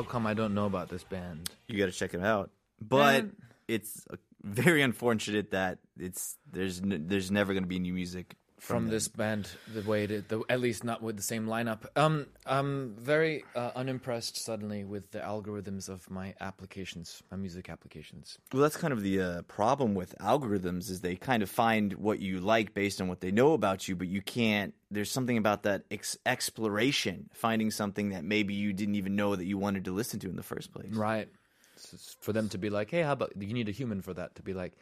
How 0.00 0.08
come 0.08 0.26
I 0.26 0.32
don't 0.32 0.54
know 0.54 0.64
about 0.64 0.88
this 0.88 1.04
band? 1.04 1.50
you 1.68 1.78
got 1.78 1.86
to 1.86 1.92
check 1.92 2.14
it 2.14 2.22
out. 2.22 2.50
But 2.80 3.26
it's 3.68 4.06
uh, 4.10 4.16
very 4.42 4.80
unfortunate 4.80 5.50
that 5.50 5.78
it's 5.98 6.38
there's 6.50 6.80
n- 6.80 7.04
there's 7.06 7.30
never 7.30 7.52
going 7.52 7.64
to 7.64 7.68
be 7.68 7.78
new 7.78 7.92
music 7.92 8.36
From 8.60 8.84
them. 8.84 8.92
this 8.92 9.08
band, 9.08 9.48
the 9.72 9.82
way 9.82 10.04
it, 10.04 10.28
the, 10.28 10.42
at 10.48 10.60
least 10.60 10.84
not 10.84 11.02
with 11.02 11.16
the 11.16 11.22
same 11.22 11.46
lineup. 11.46 11.86
Um, 11.96 12.26
I'm 12.44 12.94
very 12.98 13.44
uh, 13.56 13.70
unimpressed 13.74 14.36
suddenly 14.36 14.84
with 14.84 15.10
the 15.12 15.20
algorithms 15.20 15.88
of 15.88 16.08
my 16.10 16.34
applications, 16.40 17.22
my 17.30 17.38
music 17.38 17.70
applications. 17.70 18.38
Well, 18.52 18.62
that's 18.62 18.76
kind 18.76 18.92
of 18.92 19.02
the 19.02 19.20
uh, 19.20 19.42
problem 19.42 19.94
with 19.94 20.14
algorithms 20.18 20.90
is 20.90 21.00
they 21.00 21.16
kind 21.16 21.42
of 21.42 21.48
find 21.48 21.94
what 21.94 22.20
you 22.20 22.38
like 22.40 22.74
based 22.74 23.00
on 23.00 23.08
what 23.08 23.20
they 23.20 23.30
know 23.30 23.54
about 23.54 23.88
you, 23.88 23.96
but 23.96 24.08
you 24.08 24.20
can't. 24.20 24.74
There's 24.90 25.10
something 25.10 25.38
about 25.38 25.62
that 25.62 25.84
ex- 25.90 26.18
exploration, 26.26 27.30
finding 27.32 27.70
something 27.70 28.10
that 28.10 28.24
maybe 28.24 28.52
you 28.52 28.72
didn't 28.72 28.96
even 28.96 29.16
know 29.16 29.36
that 29.36 29.46
you 29.46 29.56
wanted 29.56 29.86
to 29.86 29.92
listen 29.92 30.20
to 30.20 30.28
in 30.28 30.36
the 30.36 30.42
first 30.42 30.72
place. 30.72 30.92
Right. 30.92 31.28
So 31.76 31.96
for 32.20 32.32
them 32.32 32.48
to 32.50 32.58
be 32.58 32.68
like, 32.68 32.90
hey, 32.90 33.02
how 33.02 33.12
about 33.12 33.32
you 33.38 33.54
need 33.54 33.68
a 33.68 33.72
human 33.72 34.02
for 34.02 34.12
that 34.14 34.34
to 34.34 34.42
be 34.42 34.52
like, 34.52 34.74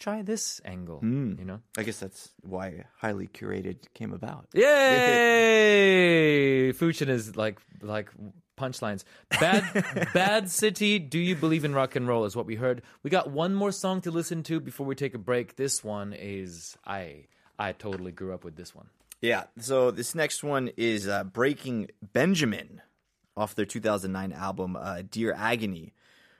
try 0.00 0.22
this 0.22 0.60
angle, 0.64 0.98
you 1.02 1.44
know? 1.44 1.60
I 1.78 1.84
guess 1.84 2.00
that's 2.00 2.32
why 2.42 2.84
highly 2.98 3.28
curated 3.28 3.76
came 3.94 4.12
about. 4.12 4.48
Yay! 4.54 6.72
Fuchin 6.78 7.08
is 7.08 7.36
like 7.36 7.60
like 7.80 8.10
punchlines. 8.58 9.04
Bad 9.38 10.08
Bad 10.14 10.50
City, 10.50 10.98
Do 10.98 11.18
You 11.18 11.36
Believe 11.36 11.64
in 11.64 11.74
Rock 11.74 11.96
and 11.96 12.08
Roll 12.08 12.24
is 12.24 12.34
what 12.34 12.46
we 12.46 12.56
heard. 12.56 12.82
We 13.02 13.10
got 13.10 13.30
one 13.30 13.54
more 13.54 13.72
song 13.72 14.00
to 14.02 14.10
listen 14.10 14.42
to 14.44 14.58
before 14.58 14.86
we 14.86 14.94
take 14.94 15.14
a 15.14 15.18
break. 15.18 15.56
This 15.56 15.84
one 15.84 16.12
is 16.12 16.76
I 16.84 17.26
I 17.58 17.72
totally 17.72 18.12
grew 18.12 18.34
up 18.34 18.42
with 18.42 18.56
this 18.56 18.74
one. 18.74 18.88
Yeah. 19.20 19.44
So 19.58 19.90
this 19.90 20.14
next 20.14 20.42
one 20.42 20.70
is 20.76 21.06
uh, 21.06 21.24
Breaking 21.24 21.88
Benjamin 22.12 22.80
off 23.36 23.54
their 23.54 23.66
2009 23.66 24.32
album 24.32 24.76
uh, 24.76 25.02
Dear 25.08 25.34
Agony. 25.34 25.92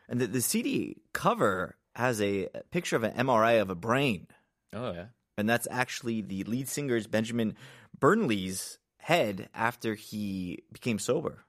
And 0.09 0.21
the, 0.21 0.27
the 0.27 0.41
CD 0.41 0.97
cover 1.13 1.77
has 2.01 2.21
a 2.21 2.49
picture 2.71 2.97
of 2.97 3.05
an 3.05 3.13
MRI 3.13 3.61
of 3.61 3.71
a 3.71 3.75
brain. 3.75 4.27
Oh 4.73 4.93
yeah. 4.93 5.07
And 5.39 5.49
that's 5.49 5.69
actually 5.71 6.21
the 6.21 6.45
lead 6.45 6.69
singer's 6.69 7.07
Benjamin 7.07 7.55
Burnley's 7.99 8.79
head 8.99 9.49
after 9.55 9.95
he 9.95 10.65
became 10.73 10.99
sober 10.99 11.45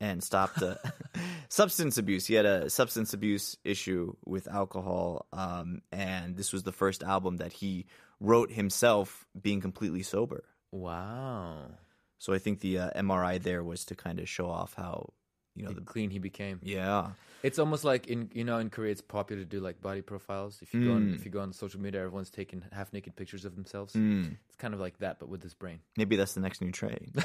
and 0.00 0.22
stopped 0.22 0.62
uh, 0.62 0.76
substance 1.48 1.98
abuse. 1.98 2.26
He 2.26 2.34
had 2.34 2.46
a 2.46 2.70
substance 2.70 3.12
abuse 3.12 3.56
issue 3.64 4.14
with 4.24 4.48
alcohol, 4.48 5.26
um, 5.32 5.82
and 5.92 6.36
this 6.36 6.52
was 6.52 6.62
the 6.62 6.72
first 6.72 7.02
album 7.02 7.38
that 7.38 7.52
he 7.52 7.86
wrote 8.20 8.52
himself 8.52 9.26
being 9.40 9.60
completely 9.60 10.02
sober. 10.02 10.44
Wow. 10.72 11.70
So 12.18 12.32
I 12.32 12.38
think 12.38 12.60
the 12.60 12.78
uh, 12.78 12.90
MRI 12.96 13.40
there 13.40 13.62
was 13.62 13.84
to 13.86 13.94
kind 13.94 14.18
of 14.18 14.28
show 14.28 14.48
off 14.48 14.74
how, 14.74 15.12
you 15.58 15.66
know, 15.66 15.72
the 15.72 15.80
clean 15.80 16.10
he 16.10 16.18
became. 16.18 16.60
yeah, 16.62 17.10
It's 17.42 17.58
almost 17.58 17.84
like 17.84 18.06
in 18.06 18.30
you 18.32 18.44
know 18.44 18.58
in 18.58 18.70
Korea 18.70 18.92
it's 18.92 19.00
popular 19.00 19.42
to 19.42 19.48
do 19.48 19.60
like 19.60 19.80
body 19.80 20.02
profiles. 20.02 20.60
If 20.62 20.72
you 20.74 20.84
go 20.86 20.92
on, 20.92 21.14
if 21.14 21.20
mm. 21.20 21.24
you 21.24 21.30
go 21.30 21.40
on 21.40 21.52
social 21.52 21.80
media, 21.80 22.00
everyone's 22.00 22.30
taking 22.30 22.62
half 22.72 22.92
naked 22.92 23.16
pictures 23.16 23.44
of 23.44 23.54
themselves. 23.54 23.94
Mm. 23.94 24.36
It's 24.46 24.56
kind 24.56 24.74
of 24.74 24.80
like 24.80 24.98
that, 24.98 25.18
but 25.18 25.28
with 25.28 25.40
this 25.40 25.54
brain. 25.54 25.80
maybe 25.96 26.16
that's 26.16 26.34
the 26.34 26.40
next 26.40 26.60
new 26.60 26.72
trend. 26.72 27.12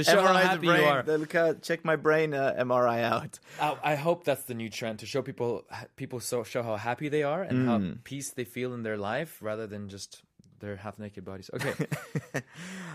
To 0.00 0.04
show 0.04 0.22
how 0.22 0.28
MRI 0.28 0.42
the 0.42 0.48
happy 0.48 0.66
you 0.66 0.72
are. 0.72 1.02
Look 1.02 1.34
out, 1.34 1.50
uh, 1.50 1.58
check 1.60 1.84
my 1.84 1.96
brain 1.96 2.34
uh, 2.34 2.54
MRI 2.58 3.02
out. 3.02 3.38
I, 3.60 3.76
I 3.82 3.94
hope 3.94 4.24
that's 4.24 4.44
the 4.44 4.54
new 4.54 4.68
trend 4.68 5.00
to 5.00 5.06
show 5.06 5.22
people 5.22 5.64
people 5.96 6.20
so 6.20 6.44
show 6.44 6.62
how 6.62 6.76
happy 6.76 7.08
they 7.08 7.22
are 7.22 7.42
and 7.42 7.66
how 7.66 7.78
mm. 7.78 8.04
peace 8.04 8.30
they 8.30 8.44
feel 8.44 8.72
in 8.74 8.82
their 8.82 8.96
life 8.96 9.38
rather 9.40 9.66
than 9.66 9.88
just 9.88 10.22
their 10.60 10.76
half 10.76 10.98
naked 10.98 11.24
bodies. 11.24 11.50
Okay. 11.54 11.74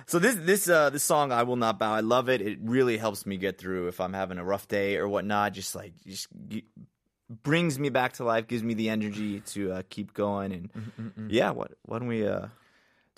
So 0.08 0.20
this 0.20 0.36
this 0.36 0.70
uh 0.70 0.92
this 0.92 1.04
song 1.04 1.32
I 1.32 1.44
will 1.44 1.56
not 1.56 1.80
bow. 1.80 1.92
I 1.92 2.02
love 2.02 2.30
it. 2.30 2.40
It 2.42 2.60
really 2.62 2.98
helps 2.98 3.26
me 3.26 3.38
get 3.38 3.58
through 3.58 3.88
if 3.88 4.00
I'm 4.00 4.14
having 4.14 4.38
a 4.38 4.44
rough 4.46 4.68
day 4.68 4.98
or 4.98 5.08
whatnot. 5.08 5.54
Just 5.54 5.74
like 5.76 5.94
just 6.06 6.28
g- 6.48 6.66
brings 7.42 7.80
me 7.80 7.90
back 7.90 8.14
to 8.14 8.24
life, 8.24 8.48
gives 8.48 8.62
me 8.62 8.76
the 8.76 8.90
energy 8.90 9.40
to 9.40 9.72
uh, 9.72 9.82
keep 9.90 10.14
going. 10.14 10.54
And 10.54 11.32
yeah, 11.32 11.52
what 11.52 11.72
why 11.82 11.98
don't 12.00 12.08
we? 12.08 12.28
uh 12.28 12.48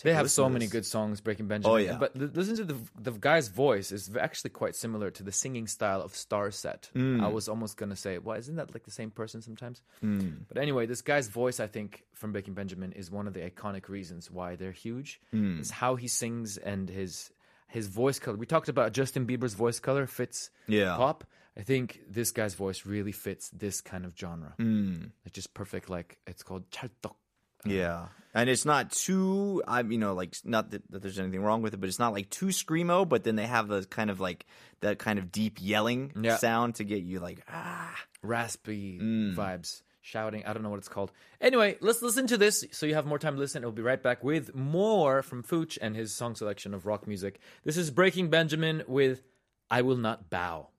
They 0.04 0.14
have 0.14 0.30
so 0.30 0.48
many 0.50 0.68
good 0.68 0.86
songs, 0.86 1.22
Breaking 1.22 1.48
Benjamin. 1.48 1.74
Oh, 1.74 1.78
yeah. 1.78 1.98
But 1.98 2.12
l- 2.16 2.30
listen 2.34 2.56
to 2.58 2.66
the 2.66 2.78
the 3.00 3.12
guy's 3.12 3.48
voice 3.48 3.92
is 3.92 4.16
actually 4.20 4.52
quite 4.52 4.76
similar 4.76 5.10
to 5.12 5.24
the 5.24 5.32
singing 5.32 5.68
style 5.68 6.02
of 6.02 6.14
Starset. 6.14 6.92
Mm. 6.96 7.24
I 7.24 7.28
was 7.28 7.48
almost 7.50 7.78
gonna 7.78 7.96
say, 7.96 8.18
well, 8.20 8.38
isn't 8.38 8.56
that 8.58 8.74
like 8.74 8.84
the 8.84 8.92
same 8.92 9.10
person 9.12 9.42
sometimes? 9.42 9.82
But 10.02 10.58
anyway, 10.58 10.86
this 10.86 11.02
guy's 11.02 11.28
voice, 11.30 11.60
I 11.60 11.68
think, 11.68 12.04
from 12.14 12.32
Breaking 12.32 12.54
Benjamin, 12.54 12.92
is 12.94 13.10
one 13.10 13.28
of 13.28 13.34
the 13.34 13.42
iconic 13.42 13.90
reasons 13.90 14.30
why 14.30 14.56
they're 14.56 14.72
huge. 14.72 15.20
Mm. 15.34 15.60
It's 15.60 15.72
how 15.72 15.96
he 15.96 16.08
sings 16.08 16.58
and 16.58 16.90
his 16.90 17.32
his 17.68 17.88
voice 17.88 18.20
color. 18.20 18.38
We 18.38 18.46
talked 18.46 18.70
about 18.70 18.94
Justin 18.94 19.26
Bieber's 19.26 19.54
voice 19.56 19.80
color 19.80 20.06
fits 20.08 20.50
Yeah. 20.68 20.96
pop. 20.96 21.24
I 21.58 21.64
think 21.64 22.02
this 22.08 22.32
guy's 22.32 22.54
voice 22.54 22.86
really 22.86 23.12
fits 23.12 23.50
this 23.50 23.82
kind 23.82 24.06
of 24.06 24.14
genre. 24.16 24.54
Mm. 24.60 25.10
It's 25.26 25.34
just 25.34 25.54
perfect. 25.56 25.90
Like 25.90 26.18
it's 26.28 26.44
called 26.44 26.70
찰떡. 26.70 27.16
Yeah, 27.66 28.08
and 28.34 28.50
it's 28.50 28.66
not 28.66 28.92
too. 28.92 29.64
I'm 29.68 29.92
you 29.92 29.98
know 29.98 30.14
like 30.14 30.36
not 30.44 30.72
that, 30.72 30.90
that 30.92 31.02
there's 31.02 31.20
anything 31.20 31.42
wrong 31.42 31.62
with 31.62 31.74
it, 31.74 31.78
but 31.80 31.90
it's 31.90 32.00
not 32.00 32.14
like 32.14 32.30
too 32.30 32.48
screamo. 32.48 33.08
But 33.08 33.24
then 33.24 33.36
they 33.36 33.46
have 33.48 33.68
the 33.68 33.84
kind 33.86 34.10
of 34.10 34.20
like 34.20 34.46
that 34.82 35.00
kind 35.00 35.20
of 35.20 35.32
deep 35.32 35.58
yelling 35.60 36.12
Yeah. 36.22 36.38
sound 36.38 36.76
to 36.76 36.84
get 36.84 37.04
you 37.04 37.20
like 37.20 37.42
ah. 37.52 37.96
raspy 38.22 39.00
Mm. 39.02 39.36
vibes, 39.36 39.82
shouting. 40.02 40.44
I 40.46 40.54
don't 40.54 40.64
know 40.64 40.70
what 40.70 40.80
it's 40.80 40.88
called. 40.90 41.12
Anyway, 41.42 41.78
let's 41.82 42.02
listen 42.02 42.28
to 42.28 42.38
this 42.38 42.64
so 42.72 42.86
you 42.86 42.94
have 42.96 43.06
more 43.06 43.20
time 43.20 43.34
to 43.36 43.40
listen. 43.40 43.64
We'll 43.64 43.72
be 43.72 43.82
right 43.82 44.02
back 44.02 44.24
with 44.24 44.54
more 44.56 45.22
from 45.24 45.44
Fooch 45.44 45.78
and 45.82 45.96
his 45.96 46.14
song 46.14 46.36
selection 46.36 46.74
of 46.74 46.86
rock 46.86 47.08
music. 47.08 47.40
This 47.64 47.78
is 47.78 47.90
Breaking 47.92 48.30
Benjamin 48.30 48.84
with 48.88 49.24
I 49.72 49.82
Will 49.82 49.98
Not 49.98 50.30
Bow. 50.30 50.70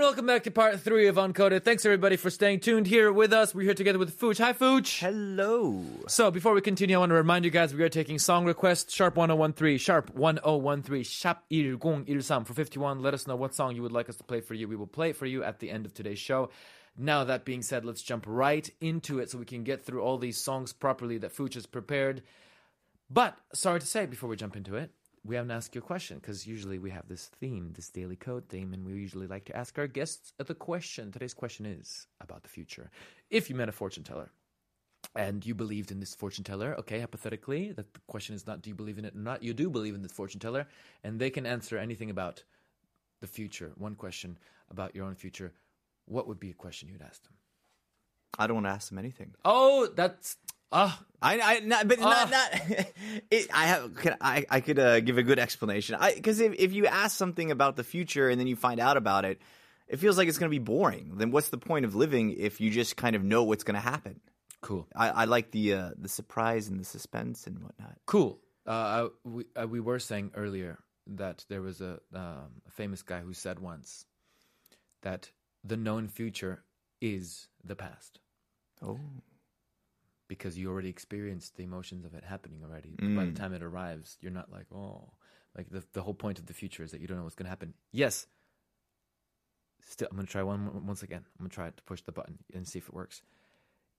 And 0.00 0.06
welcome 0.06 0.24
back 0.24 0.44
to 0.44 0.50
part 0.50 0.80
three 0.80 1.08
of 1.08 1.16
Uncoded. 1.16 1.62
Thanks 1.62 1.84
everybody 1.84 2.16
for 2.16 2.30
staying 2.30 2.60
tuned 2.60 2.86
here 2.86 3.12
with 3.12 3.34
us. 3.34 3.54
We're 3.54 3.64
here 3.64 3.74
together 3.74 3.98
with 3.98 4.18
Fooch. 4.18 4.38
Hi, 4.38 4.54
Fooch. 4.54 4.98
Hello. 4.98 5.84
So 6.08 6.30
before 6.30 6.54
we 6.54 6.62
continue, 6.62 6.96
I 6.96 7.00
want 7.00 7.10
to 7.10 7.16
remind 7.16 7.44
you 7.44 7.50
guys 7.50 7.74
we 7.74 7.82
are 7.82 7.90
taking 7.90 8.18
song 8.18 8.46
requests 8.46 8.94
sharp 8.94 9.16
1013 9.16 9.76
sharp 9.76 10.14
1013 10.14 11.02
sharp 11.04 11.42
1013 11.50 12.44
for 12.44 12.54
51. 12.54 13.02
Let 13.02 13.12
us 13.12 13.26
know 13.26 13.36
what 13.36 13.54
song 13.54 13.76
you 13.76 13.82
would 13.82 13.92
like 13.92 14.08
us 14.08 14.16
to 14.16 14.24
play 14.24 14.40
for 14.40 14.54
you. 14.54 14.66
We 14.66 14.74
will 14.74 14.86
play 14.86 15.10
it 15.10 15.16
for 15.16 15.26
you 15.26 15.44
at 15.44 15.58
the 15.58 15.70
end 15.70 15.84
of 15.84 15.92
today's 15.92 16.18
show. 16.18 16.48
Now 16.96 17.24
that 17.24 17.44
being 17.44 17.60
said, 17.60 17.84
let's 17.84 18.00
jump 18.00 18.24
right 18.26 18.70
into 18.80 19.18
it 19.18 19.30
so 19.30 19.36
we 19.36 19.44
can 19.44 19.64
get 19.64 19.84
through 19.84 20.00
all 20.00 20.16
these 20.16 20.42
songs 20.42 20.72
properly 20.72 21.18
that 21.18 21.36
Fooch 21.36 21.52
has 21.52 21.66
prepared. 21.66 22.22
But 23.10 23.36
sorry 23.52 23.80
to 23.80 23.86
say, 23.86 24.06
before 24.06 24.30
we 24.30 24.36
jump 24.36 24.56
into 24.56 24.76
it, 24.76 24.92
we 25.24 25.36
haven't 25.36 25.50
asked 25.50 25.74
you 25.74 25.80
a 25.80 25.84
question 25.84 26.18
because 26.18 26.46
usually 26.46 26.78
we 26.78 26.90
have 26.90 27.08
this 27.08 27.30
theme, 27.40 27.72
this 27.74 27.90
daily 27.90 28.16
code 28.16 28.48
theme, 28.48 28.72
and 28.72 28.84
we 28.84 28.92
usually 28.92 29.26
like 29.26 29.44
to 29.46 29.56
ask 29.56 29.78
our 29.78 29.86
guests 29.86 30.32
the 30.38 30.54
question. 30.54 31.12
Today's 31.12 31.34
question 31.34 31.66
is 31.66 32.06
about 32.20 32.42
the 32.42 32.48
future. 32.48 32.90
If 33.28 33.50
you 33.50 33.56
met 33.56 33.68
a 33.68 33.72
fortune 33.72 34.02
teller 34.02 34.30
and 35.14 35.44
you 35.44 35.54
believed 35.54 35.90
in 35.90 36.00
this 36.00 36.14
fortune 36.14 36.44
teller, 36.44 36.74
okay, 36.78 37.00
hypothetically, 37.00 37.72
that 37.72 37.92
the 37.92 38.00
question 38.06 38.34
is 38.34 38.46
not 38.46 38.62
do 38.62 38.70
you 38.70 38.74
believe 38.74 38.98
in 38.98 39.04
it 39.04 39.14
or 39.14 39.18
not, 39.18 39.42
you 39.42 39.52
do 39.52 39.68
believe 39.68 39.94
in 39.94 40.02
this 40.02 40.12
fortune 40.12 40.40
teller, 40.40 40.66
and 41.04 41.18
they 41.18 41.30
can 41.30 41.44
answer 41.44 41.76
anything 41.76 42.08
about 42.08 42.42
the 43.20 43.26
future. 43.26 43.72
One 43.76 43.94
question 43.94 44.38
about 44.70 44.94
your 44.94 45.04
own 45.04 45.14
future. 45.14 45.52
What 46.06 46.26
would 46.28 46.40
be 46.40 46.50
a 46.50 46.54
question 46.54 46.88
you'd 46.88 47.02
ask 47.02 47.22
them? 47.24 47.34
I 48.38 48.46
don't 48.46 48.56
want 48.56 48.66
to 48.66 48.70
ask 48.70 48.88
them 48.88 48.98
anything. 48.98 49.34
Oh, 49.44 49.88
that's 49.94 50.36
ah. 50.72 51.00
I, 51.22 51.38
I 51.38 51.60
not, 51.60 51.86
but 51.86 51.98
Ah. 52.00 52.28
not, 52.30 52.30
not. 52.30 52.86
It, 53.30 53.48
I 53.52 53.66
have. 53.66 53.94
Can, 53.96 54.16
I, 54.22 54.46
I 54.48 54.60
could 54.60 54.78
uh, 54.78 55.00
give 55.00 55.18
a 55.18 55.22
good 55.22 55.38
explanation. 55.38 55.96
I 56.00 56.14
because 56.14 56.40
if, 56.40 56.54
if 56.58 56.72
you 56.72 56.86
ask 56.86 57.14
something 57.16 57.50
about 57.50 57.76
the 57.76 57.84
future 57.84 58.30
and 58.30 58.40
then 58.40 58.46
you 58.46 58.56
find 58.56 58.80
out 58.80 58.96
about 58.96 59.24
it, 59.26 59.38
it 59.86 59.98
feels 59.98 60.16
like 60.16 60.28
it's 60.28 60.38
going 60.38 60.50
to 60.50 60.58
be 60.58 60.64
boring. 60.64 61.18
Then 61.18 61.30
what's 61.30 61.50
the 61.50 61.58
point 61.58 61.84
of 61.84 61.94
living 61.94 62.30
if 62.38 62.60
you 62.60 62.70
just 62.70 62.96
kind 62.96 63.14
of 63.16 63.22
know 63.22 63.44
what's 63.44 63.64
going 63.64 63.74
to 63.74 63.80
happen? 63.80 64.20
cool. 64.62 64.86
I, 64.94 65.08
I 65.10 65.24
like 65.24 65.50
the 65.50 65.74
uh, 65.74 65.90
the 65.98 66.08
surprise 66.08 66.68
and 66.68 66.80
the 66.80 66.84
suspense 66.84 67.46
and 67.46 67.62
whatnot. 67.62 67.96
Cool. 68.06 68.38
Uh, 68.66 69.08
we 69.24 69.44
uh, 69.60 69.66
we 69.68 69.80
were 69.80 69.98
saying 69.98 70.30
earlier 70.34 70.78
that 71.06 71.44
there 71.48 71.60
was 71.62 71.80
a, 71.82 71.98
um, 72.14 72.62
a 72.66 72.70
famous 72.70 73.02
guy 73.02 73.20
who 73.20 73.32
said 73.34 73.58
once 73.58 74.06
that 75.02 75.30
the 75.64 75.76
known 75.76 76.08
future 76.08 76.62
is 77.00 77.48
the 77.64 77.74
past 77.76 78.20
Oh, 78.82 78.98
because 80.30 80.56
you 80.56 80.70
already 80.70 80.88
experienced 80.88 81.56
the 81.56 81.64
emotions 81.64 82.04
of 82.04 82.14
it 82.14 82.22
happening 82.22 82.60
already. 82.62 82.94
But 82.96 83.16
By 83.16 83.24
the 83.24 83.32
mm. 83.32 83.36
time 83.36 83.52
it 83.52 83.64
arrives, 83.64 84.16
you're 84.20 84.30
not 84.30 84.50
like 84.50 84.66
oh, 84.72 85.10
like 85.56 85.68
the 85.68 85.82
the 85.92 86.02
whole 86.02 86.14
point 86.14 86.38
of 86.38 86.46
the 86.46 86.54
future 86.54 86.84
is 86.84 86.92
that 86.92 87.00
you 87.00 87.08
don't 87.08 87.18
know 87.18 87.24
what's 87.24 87.34
going 87.34 87.46
to 87.46 87.50
happen. 87.50 87.74
Yes. 87.90 88.26
Still, 89.82 90.06
I'm 90.08 90.16
going 90.16 90.26
to 90.26 90.32
try 90.32 90.44
one 90.44 90.86
once 90.86 91.02
again. 91.02 91.24
I'm 91.26 91.44
going 91.44 91.50
to 91.50 91.54
try 91.54 91.70
to 91.70 91.82
push 91.82 92.02
the 92.02 92.12
button 92.12 92.38
and 92.54 92.66
see 92.66 92.78
if 92.78 92.86
it 92.86 92.94
works. 92.94 93.22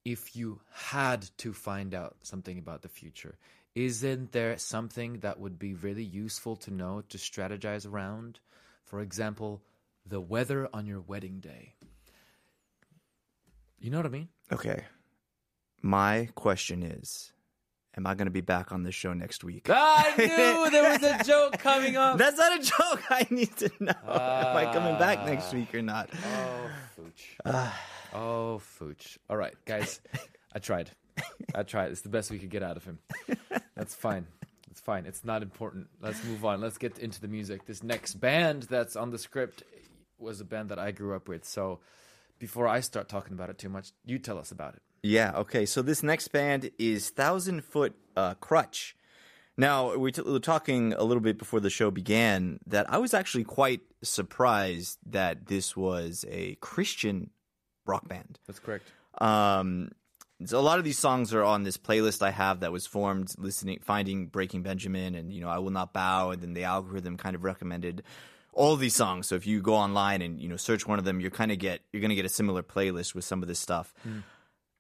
If 0.06 0.36
you 0.38 0.62
had 0.72 1.30
to 1.40 1.52
find 1.52 1.94
out 1.94 2.16
something 2.22 2.58
about 2.58 2.82
the 2.82 2.88
future, 2.88 3.36
isn't 3.76 4.32
there 4.32 4.58
something 4.58 5.20
that 5.20 5.38
would 5.38 5.60
be 5.60 5.74
really 5.74 6.04
useful 6.04 6.56
to 6.58 6.72
know 6.72 7.04
to 7.10 7.18
strategize 7.18 7.86
around? 7.86 8.40
For 8.86 9.02
example, 9.02 9.62
the 10.06 10.22
weather 10.22 10.70
on 10.74 10.86
your 10.86 11.02
wedding 11.02 11.42
day. 11.42 11.74
You 13.80 13.90
know 13.90 13.98
what 13.98 14.06
I 14.06 14.10
mean? 14.10 14.30
okay. 14.54 14.86
My 15.82 16.30
question 16.36 16.84
is, 16.84 17.32
am 17.98 18.06
I 18.06 18.14
going 18.16 18.26
to 18.28 18.32
be 18.32 18.42
back 18.42 18.72
on 18.72 18.84
this 18.84 18.94
show 18.96 19.14
next 19.14 19.44
week? 19.44 19.68
I 19.70 20.14
knew 20.18 20.70
there 20.72 20.92
was 20.92 21.04
a 21.04 21.24
joke 21.24 21.58
coming 21.58 21.96
up. 21.98 22.18
That's 22.18 22.38
not 22.38 22.60
a 22.60 22.64
joke. 22.64 23.04
I 23.10 23.28
need 23.30 23.56
to 23.58 23.72
know. 23.80 23.94
am 24.08 24.58
I 24.58 24.70
coming 24.72 24.98
back 25.00 25.20
Ah. 25.22 25.26
next 25.26 25.54
week 25.54 25.74
or 25.74 25.82
not? 25.82 26.10
Oh, 26.14 26.70
Fooch. 26.98 27.72
oh, 28.14 28.62
Fooch. 28.80 29.18
All 29.30 29.38
right, 29.38 29.56
guys. 29.66 30.00
I 30.54 30.60
tried. 30.60 30.92
I 31.56 31.64
tried. 31.64 31.92
It's 31.92 32.02
the 32.02 32.10
best 32.10 32.30
we 32.32 32.40
could 32.40 32.50
get 32.52 32.64
out 32.64 32.78
of 32.78 32.84
him. 32.86 33.00
That's 33.76 33.96
fine. 33.96 34.28
It's 34.70 34.80
fine. 34.82 35.06
It's 35.06 35.26
not 35.26 35.42
important. 35.42 35.88
Let's 36.02 36.24
move 36.24 36.46
on. 36.46 36.62
Let's 36.62 36.78
get 36.78 37.00
into 37.00 37.20
the 37.20 37.28
music. 37.28 37.66
This 37.66 37.84
next 37.84 38.16
band 38.16 38.64
that's 38.64 38.96
on 38.96 39.10
the 39.12 39.18
script 39.18 39.64
was 40.20 40.40
a 40.40 40.46
band 40.46 40.70
that 40.70 40.80
I 40.80 40.92
grew 40.92 41.16
up 41.16 41.28
with. 41.28 41.44
So 41.46 41.80
before 42.40 42.68
I 42.68 42.80
start 42.82 43.10
talking 43.10 43.34
about 43.34 43.50
it 43.50 43.58
too 43.58 43.70
much, 43.70 43.92
you 44.06 44.20
tell 44.20 44.38
us 44.38 44.52
about 44.52 44.76
it. 44.76 44.82
Yeah, 45.04 45.32
okay. 45.38 45.66
So 45.66 45.82
this 45.82 46.04
next 46.04 46.28
band 46.30 46.72
is 46.78 47.10
Thousand 47.10 47.64
Foot 47.64 47.96
uh, 48.16 48.36
Crutch. 48.36 48.96
Now, 49.58 49.96
we, 49.98 50.12
t- 50.12 50.22
we 50.22 50.32
were 50.32 50.40
talking 50.40 50.94
a 50.94 51.04
little 51.04 51.22
bit 51.22 51.38
before 51.38 51.60
the 51.60 51.70
show 51.70 51.92
began 51.92 52.60
that 52.68 52.92
I 52.92 52.98
was 53.00 53.14
actually 53.14 53.44
quite 53.44 53.82
surprised 54.02 54.98
that 55.08 55.48
this 55.48 55.76
was 55.76 56.26
a 56.30 56.56
Christian 56.56 57.32
rock 57.86 58.08
band. 58.08 58.40
That's 58.48 58.60
correct. 58.60 58.86
Um, 59.20 59.90
so 60.46 60.58
a 60.60 60.62
lot 60.62 60.80
of 60.80 60.86
these 60.86 60.98
songs 60.98 61.34
are 61.34 61.44
on 61.44 61.64
this 61.64 61.78
playlist 61.78 62.22
I 62.22 62.32
have 62.32 62.62
that 62.62 62.72
was 62.72 62.88
formed 62.88 63.34
listening, 63.38 63.80
finding 63.84 64.28
Breaking 64.28 64.64
Benjamin 64.64 65.16
and, 65.16 65.32
you 65.32 65.42
know, 65.42 65.50
I 65.50 65.60
Will 65.60 65.72
Not 65.72 65.94
Bow, 65.94 66.32
and 66.32 66.42
then 66.42 66.54
the 66.54 66.64
algorithm 66.64 67.18
kind 67.18 67.36
of 67.36 67.44
recommended 67.44 68.04
all 68.54 68.76
these 68.76 68.96
songs. 68.96 69.28
So 69.28 69.36
if 69.36 69.46
you 69.46 69.62
go 69.62 69.76
online 69.76 70.22
and 70.22 70.40
you 70.40 70.50
know 70.50 70.58
search 70.58 70.88
one 70.88 71.00
of 71.00 71.06
them, 71.06 71.20
you're 71.20 71.32
kind 71.32 71.52
of 71.52 71.58
get 71.58 71.82
you're 71.92 72.02
gonna 72.02 72.16
get 72.16 72.26
a 72.26 72.30
similar 72.30 72.64
playlist 72.64 73.16
with 73.16 73.24
some 73.24 73.42
of 73.42 73.48
this 73.48 73.60
stuff. 73.60 73.94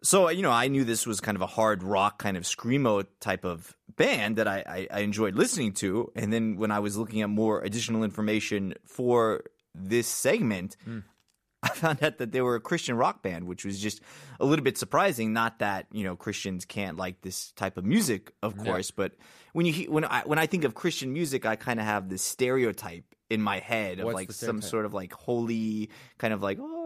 So 0.04 0.28
uh, 0.28 0.32
you 0.32 0.42
know, 0.42 0.52
I 0.52 0.68
knew 0.68 0.84
this 0.84 1.06
was 1.06 1.22
kind 1.22 1.36
of 1.36 1.42
a 1.42 1.48
hard 1.48 1.84
rock 1.84 2.20
kind 2.20 2.38
of 2.38 2.44
screamo 2.44 3.06
type 3.20 3.46
of 3.46 3.76
band 3.96 4.38
that 4.38 4.48
I, 4.48 4.64
I, 4.68 4.88
I 4.92 5.00
enjoyed 5.02 5.36
listening 5.36 5.74
to. 5.74 6.12
And 6.16 6.32
then 6.34 6.58
when 6.58 6.72
I 6.72 6.80
was 6.80 6.98
looking 6.98 7.22
at 7.22 7.30
more 7.30 7.62
additional 7.62 8.04
information 8.04 8.74
for 8.86 9.44
this 9.76 10.08
segment, 10.08 10.76
hmm. 10.84 11.00
I 11.64 11.70
found 11.70 12.04
out 12.04 12.18
that 12.18 12.32
they 12.32 12.42
were 12.42 12.56
a 12.56 12.60
Christian 12.60 12.98
rock 12.98 13.22
band, 13.22 13.46
which 13.46 13.64
was 13.64 13.80
just 13.80 14.02
a 14.40 14.46
little 14.46 14.64
bit 14.64 14.80
surprising. 14.80 15.32
Not 15.32 15.60
that 15.60 15.86
you 15.92 16.04
know 16.04 16.16
Christians 16.16 16.66
can't 16.66 16.98
like 16.98 17.22
this 17.22 17.52
type 17.52 17.78
of 17.78 17.86
music, 17.86 18.32
of 18.42 18.58
course, 18.58 18.90
but 18.90 19.12
when 19.54 19.68
you 19.68 19.74
he- 19.74 19.88
when 19.88 20.04
I 20.04 20.24
when 20.24 20.40
I 20.40 20.48
think 20.48 20.64
of 20.64 20.74
Christian 20.74 21.14
music, 21.14 21.46
I 21.46 21.56
kind 21.56 21.80
of 21.80 21.86
have 21.86 22.10
this 22.10 22.24
stereotype 22.24 23.04
in 23.30 23.42
my 23.44 23.60
head 23.60 24.00
of 24.00 24.06
What's 24.06 24.16
like 24.16 24.32
some 24.32 24.62
sort 24.62 24.86
of 24.86 24.94
like 24.96 25.14
holy 25.14 25.92
kind 26.18 26.34
of 26.34 26.42
like 26.42 26.58
oh, 26.60 26.81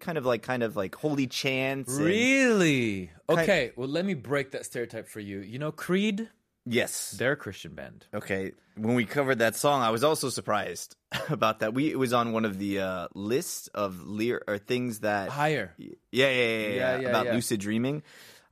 kind 0.00 0.18
of 0.18 0.26
like 0.26 0.42
kind 0.42 0.62
of 0.62 0.76
like 0.76 0.94
holy 0.94 1.26
chants. 1.26 1.96
and- 1.96 2.04
Really? 2.06 3.10
Okay, 3.28 3.72
well, 3.76 3.88
let 3.88 4.04
me 4.04 4.14
break 4.14 4.50
that 4.52 4.64
stereotype 4.66 5.06
for 5.08 5.20
you. 5.20 5.38
You 5.40 5.58
know, 5.58 5.70
Creed, 5.72 6.28
yes. 6.66 7.12
they're 7.12 7.32
a 7.32 7.36
Christian 7.36 7.74
band. 7.74 8.06
Okay, 8.12 8.52
when 8.76 8.94
we 8.94 9.04
covered 9.04 9.38
that 9.38 9.54
song, 9.56 9.82
I 9.82 9.90
was 9.90 10.02
also 10.02 10.30
surprised 10.30 10.96
about 11.28 11.60
that. 11.60 11.74
We 11.74 11.90
it 11.90 11.98
was 11.98 12.12
on 12.12 12.32
one 12.32 12.44
of 12.44 12.58
the 12.58 12.80
uh, 12.80 13.08
lists 13.14 13.68
of 13.68 14.02
lear 14.02 14.42
or 14.48 14.58
things 14.58 15.00
that 15.00 15.28
Higher. 15.30 15.74
Yeah, 15.78 15.88
yeah, 16.10 16.28
yeah, 16.30 16.30
yeah, 16.30 16.68
Yeah, 16.68 16.98
yeah, 17.00 17.08
about 17.08 17.26
yeah. 17.26 17.34
lucid 17.34 17.60
dreaming. 17.60 18.02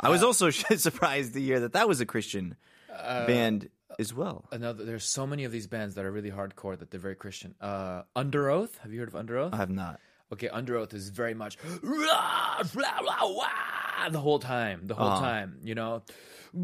I 0.00 0.10
was 0.10 0.22
also 0.22 0.50
surprised 0.50 1.34
to 1.34 1.40
hear 1.40 1.60
that 1.60 1.72
that 1.72 1.88
was 1.88 2.00
a 2.00 2.06
Christian 2.06 2.56
Uh, 2.88 3.26
band 3.26 3.68
as 3.98 4.14
well. 4.14 4.44
Another, 4.52 4.84
there's 4.84 5.04
so 5.04 5.26
many 5.26 5.42
of 5.44 5.50
these 5.50 5.66
bands 5.66 5.96
that 5.96 6.04
are 6.04 6.12
really 6.12 6.30
hardcore 6.30 6.78
that 6.78 6.90
they're 6.92 7.00
very 7.00 7.16
Christian. 7.16 7.54
Uh, 7.60 8.02
Underoath, 8.14 8.78
have 8.82 8.92
you 8.92 9.00
heard 9.00 9.08
of 9.08 9.14
Underoath? 9.14 9.52
I 9.54 9.56
have 9.56 9.70
not. 9.70 9.98
Okay, 10.32 10.48
Underoath 10.48 10.92
is 10.94 11.08
very 11.08 11.34
much 11.34 11.56
"Rah, 11.82 12.62
blah, 12.74 13.00
wah," 13.22 14.08
the 14.10 14.20
whole 14.20 14.38
time, 14.38 14.86
the 14.86 14.94
whole 14.94 15.18
time. 15.20 15.58
You 15.62 15.74
know, 15.74 16.02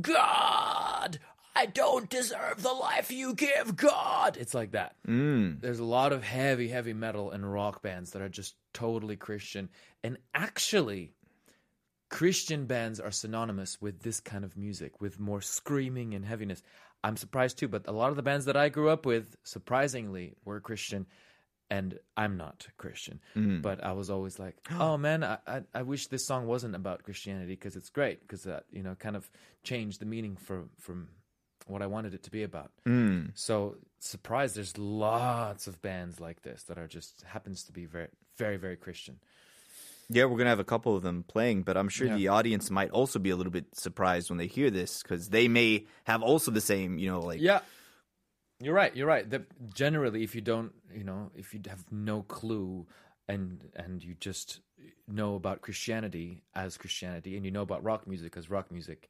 God, 0.00 1.18
I 1.56 1.66
don't 1.66 2.10
deserve 2.10 2.62
the 2.62 2.72
life 2.72 3.10
you 3.10 3.34
give, 3.34 3.76
God. 3.76 4.36
It's 4.36 4.54
like 4.54 4.72
that. 4.72 4.96
Mm. 5.08 5.60
There's 5.60 5.78
a 5.78 5.84
lot 5.84 6.12
of 6.12 6.22
heavy, 6.22 6.68
heavy 6.68 6.92
metal 6.92 7.30
and 7.30 7.50
rock 7.50 7.82
bands 7.82 8.10
that 8.10 8.22
are 8.22 8.28
just 8.28 8.54
totally 8.72 9.16
Christian, 9.16 9.68
and 10.02 10.18
actually. 10.34 11.12
Christian 12.10 12.66
bands 12.66 13.00
are 13.00 13.10
synonymous 13.10 13.80
with 13.80 14.02
this 14.02 14.20
kind 14.20 14.44
of 14.44 14.56
music, 14.56 15.00
with 15.00 15.18
more 15.18 15.40
screaming 15.40 16.14
and 16.14 16.24
heaviness. 16.24 16.62
I'm 17.02 17.16
surprised 17.16 17.58
too, 17.58 17.66
but 17.66 17.88
a 17.88 17.92
lot 17.92 18.10
of 18.10 18.16
the 18.16 18.22
bands 18.22 18.44
that 18.44 18.56
I 18.56 18.68
grew 18.68 18.88
up 18.88 19.04
with, 19.04 19.34
surprisingly, 19.42 20.36
were 20.44 20.60
Christian, 20.60 21.06
and 21.70 21.98
I'm 22.16 22.36
not 22.36 22.66
Christian. 22.76 23.20
Mm. 23.36 23.62
But 23.62 23.82
I 23.82 23.92
was 23.92 24.10
always 24.10 24.38
like, 24.38 24.56
oh 24.78 24.96
man, 24.96 25.24
I, 25.24 25.38
I, 25.46 25.62
I 25.74 25.82
wish 25.82 26.06
this 26.08 26.26
song 26.26 26.46
wasn't 26.46 26.74
about 26.74 27.02
Christianity 27.02 27.52
because 27.54 27.76
it's 27.76 27.90
great 27.90 28.20
because 28.20 28.42
that 28.44 28.64
you 28.70 28.82
know 28.82 28.94
kind 28.94 29.16
of 29.16 29.30
changed 29.62 30.00
the 30.00 30.06
meaning 30.06 30.36
for, 30.36 30.64
from 30.78 31.08
what 31.66 31.82
I 31.82 31.86
wanted 31.86 32.14
it 32.14 32.22
to 32.24 32.30
be 32.30 32.42
about. 32.42 32.70
Mm. 32.86 33.30
So 33.34 33.76
surprised, 33.98 34.56
there's 34.56 34.76
lots 34.76 35.66
of 35.66 35.80
bands 35.80 36.20
like 36.20 36.42
this 36.42 36.64
that 36.64 36.78
are 36.78 36.86
just 36.86 37.22
happens 37.26 37.64
to 37.64 37.72
be 37.72 37.86
very, 37.86 38.08
very, 38.36 38.56
very 38.56 38.76
Christian. 38.76 39.18
Yeah, 40.10 40.26
we're 40.26 40.36
gonna 40.36 40.50
have 40.50 40.60
a 40.60 40.64
couple 40.64 40.94
of 40.94 41.02
them 41.02 41.24
playing, 41.26 41.62
but 41.62 41.78
I'm 41.78 41.88
sure 41.88 42.06
Yeah. 42.08 42.16
the 42.16 42.28
audience 42.28 42.70
might 42.70 42.90
also 42.90 43.18
be 43.18 43.30
a 43.30 43.36
little 43.36 43.50
bit 43.52 43.74
surprised 43.74 44.28
when 44.28 44.36
they 44.36 44.46
hear 44.46 44.70
this 44.70 45.02
because 45.02 45.30
they 45.30 45.48
may 45.48 45.86
have 46.04 46.22
also 46.22 46.50
the 46.50 46.60
same, 46.60 46.98
you 46.98 47.10
know, 47.10 47.20
like 47.20 47.40
Yeah. 47.40 47.60
You're 48.64 48.74
right. 48.74 48.94
You're 48.96 49.06
right. 49.06 49.28
That 49.28 49.42
generally, 49.74 50.22
if 50.24 50.34
you 50.34 50.40
don't, 50.40 50.72
you 50.92 51.04
know, 51.04 51.30
if 51.36 51.52
you 51.54 51.60
have 51.68 51.84
no 51.90 52.22
clue 52.22 52.86
and 53.28 53.68
and 53.76 54.02
you 54.02 54.14
just 54.18 54.60
know 55.06 55.34
about 55.34 55.60
Christianity 55.60 56.42
as 56.54 56.76
Christianity 56.76 57.36
and 57.36 57.44
you 57.44 57.50
know 57.50 57.62
about 57.62 57.82
rock 57.84 58.06
music 58.06 58.36
as 58.36 58.50
rock 58.50 58.70
music, 58.70 59.08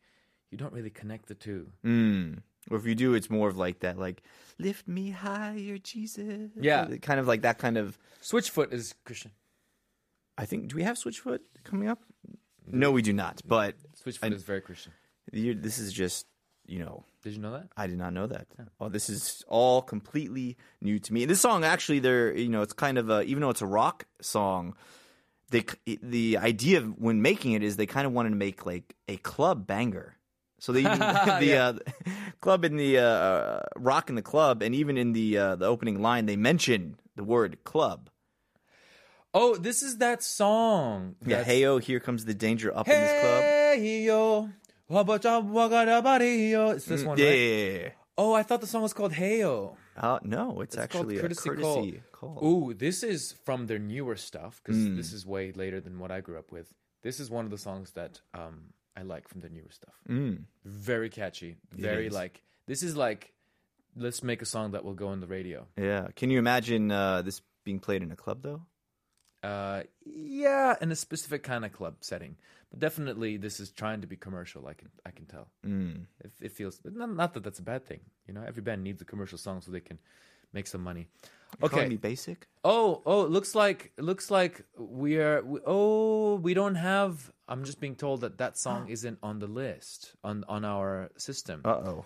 you 0.51 0.59
don't 0.59 0.73
really 0.73 0.91
connect 0.91 1.27
the 1.29 1.35
two. 1.35 1.69
Mm. 1.85 2.43
Or 2.71 2.79
if 2.79 2.87
you 2.87 2.95
do, 2.95 3.15
it's 3.15 3.29
more 3.31 3.49
of 3.49 3.57
like 3.59 3.81
that, 3.81 3.99
like 3.99 4.23
lift 4.59 4.89
me 4.89 5.11
higher, 5.11 5.79
Jesus. 5.79 6.51
Yeah. 6.61 6.87
kind 7.03 7.21
of 7.21 7.27
like 7.29 7.43
that 7.43 7.59
kind 7.59 7.77
of. 7.77 7.99
Switchfoot 8.23 8.73
is 8.73 8.95
Christian. 9.05 9.33
I 10.37 10.47
think. 10.47 10.69
Do 10.69 10.77
we 10.77 10.83
have 10.83 10.97
Switchfoot 10.97 11.41
coming 11.63 11.89
up? 11.89 12.01
No, 12.67 12.91
we 12.91 13.03
do 13.03 13.13
not. 13.13 13.43
But 13.47 13.75
Switchfoot 14.05 14.33
I- 14.33 14.35
is 14.35 14.43
very 14.43 14.61
Christian. 14.61 14.93
you 15.33 15.55
this 15.55 15.79
is 15.79 15.93
just, 15.93 16.27
you 16.67 16.79
know, 16.79 17.05
Did 17.25 17.33
you 17.33 17.41
know 17.41 17.53
that? 17.53 17.69
I 17.77 17.87
did 17.89 17.97
not 17.99 18.13
know 18.13 18.27
that. 18.29 18.47
Oh, 18.81 18.89
this 18.89 19.09
is 19.09 19.43
all 19.49 19.81
completely 19.83 20.57
new 20.81 20.99
to 21.01 21.13
me. 21.13 21.23
And 21.23 21.31
this 21.31 21.41
song, 21.41 21.65
actually, 21.65 21.99
there, 21.99 22.33
you 22.37 22.49
know, 22.51 22.61
it's 22.63 22.75
kind 22.75 22.99
of 22.99 23.09
a, 23.11 23.23
even 23.23 23.41
though 23.41 23.49
it's 23.51 23.63
a 23.63 23.67
rock 23.67 24.05
song, 24.21 24.77
they, 25.51 25.65
the 26.03 26.37
idea 26.39 26.79
of 26.79 26.99
when 26.99 27.23
making 27.23 27.53
it 27.53 27.63
is 27.63 27.77
they 27.77 27.87
kind 27.87 28.07
of 28.07 28.13
wanted 28.13 28.31
to 28.31 28.37
make 28.37 28.67
like 28.67 28.95
a 29.09 29.17
club 29.17 29.67
banger. 29.67 30.17
So 30.59 30.73
they 30.73 30.81
even, 30.81 30.99
the 30.99 31.39
Yeah. 31.41 31.67
uh, 31.69 31.79
club 32.43 32.63
in 32.65 32.77
the 32.77 32.99
uh, 32.99 33.61
rock 33.77 34.11
in 34.11 34.17
the 34.17 34.23
club, 34.23 34.63
and 34.63 34.75
even 34.75 34.99
in 34.99 35.13
the 35.15 35.39
uh, 35.39 35.57
the 35.57 35.65
opening 35.67 36.03
line, 36.03 36.27
they 36.27 36.37
mention 36.37 36.97
the 37.17 37.25
word 37.25 37.65
club. 37.65 38.11
Oh, 39.33 39.57
this 39.57 39.83
is 39.83 39.97
that 39.99 40.23
song. 40.23 41.17
Yeah, 41.23 41.39
That's- 41.39 41.47
hey 41.47 41.65
oh, 41.65 41.79
here 41.79 42.01
comes 42.01 42.25
the 42.27 42.35
danger 42.35 42.71
up 42.77 42.87
in 42.89 43.01
this 43.01 43.21
club. 43.21 43.45
Hey 43.45 44.03
yo. 44.05 44.51
It's 46.77 46.85
this 46.87 47.05
one, 47.05 47.19
Yeah, 47.19 47.27
right? 47.27 47.35
yeah, 47.35 47.63
yeah, 47.73 47.79
yeah. 47.83 47.89
Oh, 48.17 48.33
I 48.33 48.43
thought 48.43 48.61
the 48.61 48.67
song 48.67 48.83
was 48.83 48.93
called 48.93 49.13
Heyo. 49.13 49.77
Uh, 49.97 50.19
no, 50.23 50.61
it's, 50.61 50.75
It's 50.75 50.85
actually 50.85 51.17
called 51.17 51.19
a 51.19 51.21
Courtesy, 51.21 51.49
courtesy 51.49 52.01
Call. 52.13 52.39
Ooh, 52.45 52.75
this 52.75 53.03
is 53.03 53.33
from 53.45 53.67
their 53.67 53.79
newer 53.79 54.17
stuff 54.17 54.61
because 54.63 54.81
Hmm. 54.83 54.97
this 54.97 55.13
is 55.13 55.27
way 55.27 55.53
later 55.53 55.81
than 55.81 55.99
what 55.99 56.11
I 56.11 56.21
grew 56.21 56.39
up 56.39 56.53
with. 56.53 56.73
This 57.03 57.19
is 57.21 57.31
one 57.31 57.45
of 57.45 57.51
the 57.51 57.59
songs 57.59 57.93
that 57.93 58.21
um, 58.35 58.73
I 58.97 59.03
like 59.03 59.29
from 59.29 59.41
their 59.41 59.51
newer 59.51 59.71
stuff. 59.71 59.95
Mm. 60.09 60.45
Very 60.65 61.11
catchy. 61.11 61.57
Very 61.73 62.07
is. 62.07 62.15
like 62.15 62.43
this 62.67 62.83
is 62.83 62.97
like 62.97 63.33
let's 63.97 64.23
make 64.23 64.41
a 64.43 64.47
song 64.47 64.71
that 64.73 64.85
will 64.85 64.95
go 64.95 65.09
on 65.09 65.21
the 65.21 65.27
radio. 65.27 65.67
Yeah. 65.77 66.09
Can 66.17 66.31
you 66.31 66.39
imagine 66.39 66.91
uh, 66.91 67.23
this 67.23 67.43
being 67.65 67.79
played 67.79 68.03
in 68.03 68.11
a 68.13 68.17
club 68.17 68.43
though? 68.43 68.63
Uh, 69.45 69.83
yeah, 70.07 70.75
in 70.81 70.91
a 70.91 70.97
specific 70.97 71.43
kind 71.43 71.65
of 71.65 71.73
club 71.73 71.97
setting, 72.01 72.37
but 72.71 72.81
definitely 72.81 73.37
this 73.37 73.61
is 73.61 73.71
trying 73.71 74.01
to 74.01 74.07
be 74.07 74.17
commercial. 74.17 74.67
I 74.67 74.73
can 74.73 74.89
I 75.05 75.11
can 75.11 75.27
tell. 75.27 75.49
Mm. 75.67 76.07
It, 76.25 76.33
it 76.41 76.53
feels 76.53 76.81
not, 76.85 77.15
not 77.15 77.35
that 77.35 77.45
that's 77.45 77.59
a 77.59 77.63
bad 77.63 77.85
thing. 77.85 78.01
You 78.27 78.33
know, 78.35 78.43
every 78.47 78.63
band 78.63 78.83
needs 78.83 79.03
a 79.03 79.05
commercial 79.05 79.37
song 79.37 79.61
so 79.61 79.71
they 79.71 79.81
can 79.81 79.99
make 80.55 80.67
some 80.67 80.83
money. 80.83 81.09
Okay. 81.63 81.87
me 81.89 81.97
basic? 81.97 82.49
Oh, 82.65 83.03
oh, 83.05 83.23
it 83.25 83.31
looks 83.31 83.55
like 83.55 83.93
it 83.99 84.05
looks 84.05 84.31
like 84.31 84.65
we 84.79 85.19
are. 85.19 85.43
We, 85.45 85.61
oh, 85.67 86.37
we 86.37 86.55
don't 86.55 86.77
have. 86.77 87.31
I'm 87.47 87.65
just 87.65 87.81
being 87.81 87.97
told 87.97 88.23
that 88.23 88.39
that 88.39 88.59
song 88.59 88.89
isn't 88.97 89.19
on 89.23 89.41
the 89.41 89.47
list 89.47 90.15
on 90.25 90.45
on 90.49 90.65
our 90.65 91.11
system. 91.19 91.61
Uh 91.65 91.69
oh. 91.69 92.05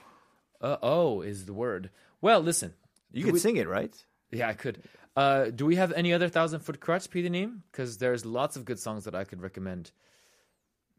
Uh 0.61 0.77
oh 0.83 1.21
is 1.21 1.47
the 1.47 1.53
word. 1.55 1.91
Well, 2.21 2.41
listen. 2.41 2.75
You 3.13 3.25
could 3.25 3.35
we- 3.35 3.39
sing 3.39 3.57
it, 3.57 3.69
right? 3.69 3.95
Yeah, 4.31 4.49
I 4.49 4.53
could. 4.53 4.83
Uh, 5.19 5.51
do 5.51 5.67
we 5.67 5.75
have 5.75 5.91
any 5.95 6.13
other 6.13 6.29
thousand 6.29 6.61
foot 6.61 6.79
crutch, 6.79 7.11
Peter 7.11 7.29
Neem? 7.29 7.65
Because 7.73 7.99
there's 7.99 8.25
lots 8.25 8.55
of 8.55 8.65
good 8.65 8.79
songs 8.79 9.05
that 9.05 9.17
I 9.17 9.25
could 9.25 9.43
recommend. 9.43 9.91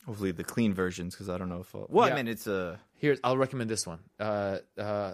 Hopefully 0.05 0.33
the 0.33 0.43
clean 0.43 0.73
versions, 0.73 1.15
because 1.15 1.29
I 1.29 1.37
don't 1.37 1.47
know 1.47 1.61
if. 1.61 1.73
I'll... 1.73 1.87
Well, 1.87 2.05
Yeah. 2.05 2.13
I 2.13 2.17
mean, 2.17 2.27
it's 2.27 2.45
a. 2.45 2.81
Here, 2.95 3.15
I'll 3.23 3.37
recommend 3.37 3.69
this 3.69 3.87
one. 3.87 3.99
Uh, 4.19 4.57
uh, 4.77 5.13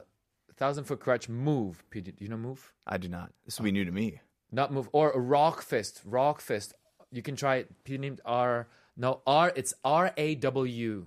thousand 0.58 0.86
foot 0.86 1.02
crutch, 1.02 1.30
move. 1.30 1.84
Do 1.92 2.02
you 2.18 2.30
know 2.30 2.38
move? 2.38 2.74
I 2.88 2.98
do 2.98 3.08
not. 3.08 3.32
This 3.46 3.60
will 3.60 3.66
be 3.66 3.72
new 3.72 3.86
to 3.86 3.92
me. 3.92 4.22
Not 4.52 4.74
move 4.74 4.90
or 4.92 5.14
Rawkfist. 5.14 6.02
Rock 6.04 6.42
fist. 6.42 6.74
You 7.12 7.22
can 7.22 7.36
try 7.36 7.58
it. 7.58 7.72
Named 7.88 8.22
R. 8.26 8.68
No 8.98 9.22
R. 9.28 9.54
It's 9.56 9.76
R 9.84 10.14
A 10.18 10.34
W. 10.34 11.06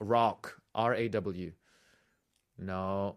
Rock. 0.00 0.56
R 0.74 0.94
A 0.94 1.08
W. 1.08 1.52
No. 2.56 3.16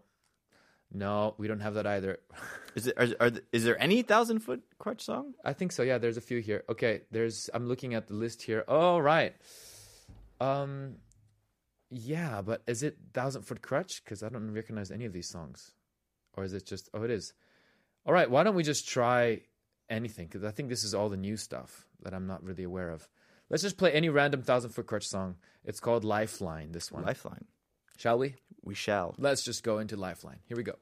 No, 0.92 1.34
we 1.38 1.48
don't 1.48 1.60
have 1.60 1.74
that 1.74 1.86
either. 1.86 2.18
Is 2.74 2.86
it? 2.86 2.94
Are, 2.96 3.08
are, 3.20 3.32
is 3.52 3.64
there 3.64 3.80
any 3.80 4.02
thousand 4.02 4.40
foot 4.40 4.62
crutch 4.78 5.04
song? 5.04 5.34
I 5.44 5.52
think 5.52 5.72
so. 5.72 5.82
Yeah, 5.82 5.98
there's 5.98 6.16
a 6.16 6.20
few 6.20 6.38
here. 6.38 6.64
Okay, 6.68 7.02
there's. 7.10 7.50
I'm 7.52 7.66
looking 7.66 7.94
at 7.94 8.08
the 8.08 8.14
list 8.14 8.42
here. 8.42 8.64
Oh 8.68 8.98
right. 8.98 9.34
Um. 10.40 10.96
Yeah, 11.90 12.40
but 12.42 12.62
is 12.68 12.84
it 12.84 12.96
Thousand 13.12 13.42
Foot 13.42 13.62
Crutch? 13.62 14.02
Because 14.04 14.22
I 14.22 14.28
don't 14.28 14.52
recognize 14.52 14.92
any 14.92 15.06
of 15.06 15.12
these 15.12 15.28
songs, 15.28 15.72
or 16.34 16.44
is 16.44 16.52
it 16.52 16.64
just? 16.64 16.88
Oh, 16.94 17.02
it 17.02 17.10
is. 17.10 17.32
All 18.06 18.12
right. 18.12 18.30
Why 18.30 18.44
don't 18.44 18.54
we 18.54 18.62
just 18.62 18.88
try 18.88 19.40
anything? 19.88 20.26
Because 20.26 20.44
I 20.44 20.52
think 20.52 20.68
this 20.68 20.84
is 20.84 20.94
all 20.94 21.08
the 21.08 21.16
new 21.16 21.36
stuff 21.36 21.86
that 22.02 22.14
I'm 22.14 22.28
not 22.28 22.44
really 22.44 22.62
aware 22.62 22.90
of. 22.90 23.08
Let's 23.48 23.64
just 23.64 23.76
play 23.76 23.92
any 23.92 24.08
random 24.08 24.42
Thousand 24.42 24.70
Foot 24.70 24.86
Crutch 24.86 25.08
song. 25.08 25.34
It's 25.64 25.80
called 25.80 26.04
Lifeline. 26.04 26.70
This 26.70 26.92
one. 26.92 27.02
Lifeline. 27.04 27.46
Shall 27.96 28.18
we? 28.18 28.36
We 28.62 28.74
shall. 28.74 29.14
Let's 29.18 29.42
just 29.42 29.64
go 29.64 29.78
into 29.78 29.96
Lifeline. 29.96 30.38
Here 30.46 30.56
we 30.56 30.62
go. 30.62 30.76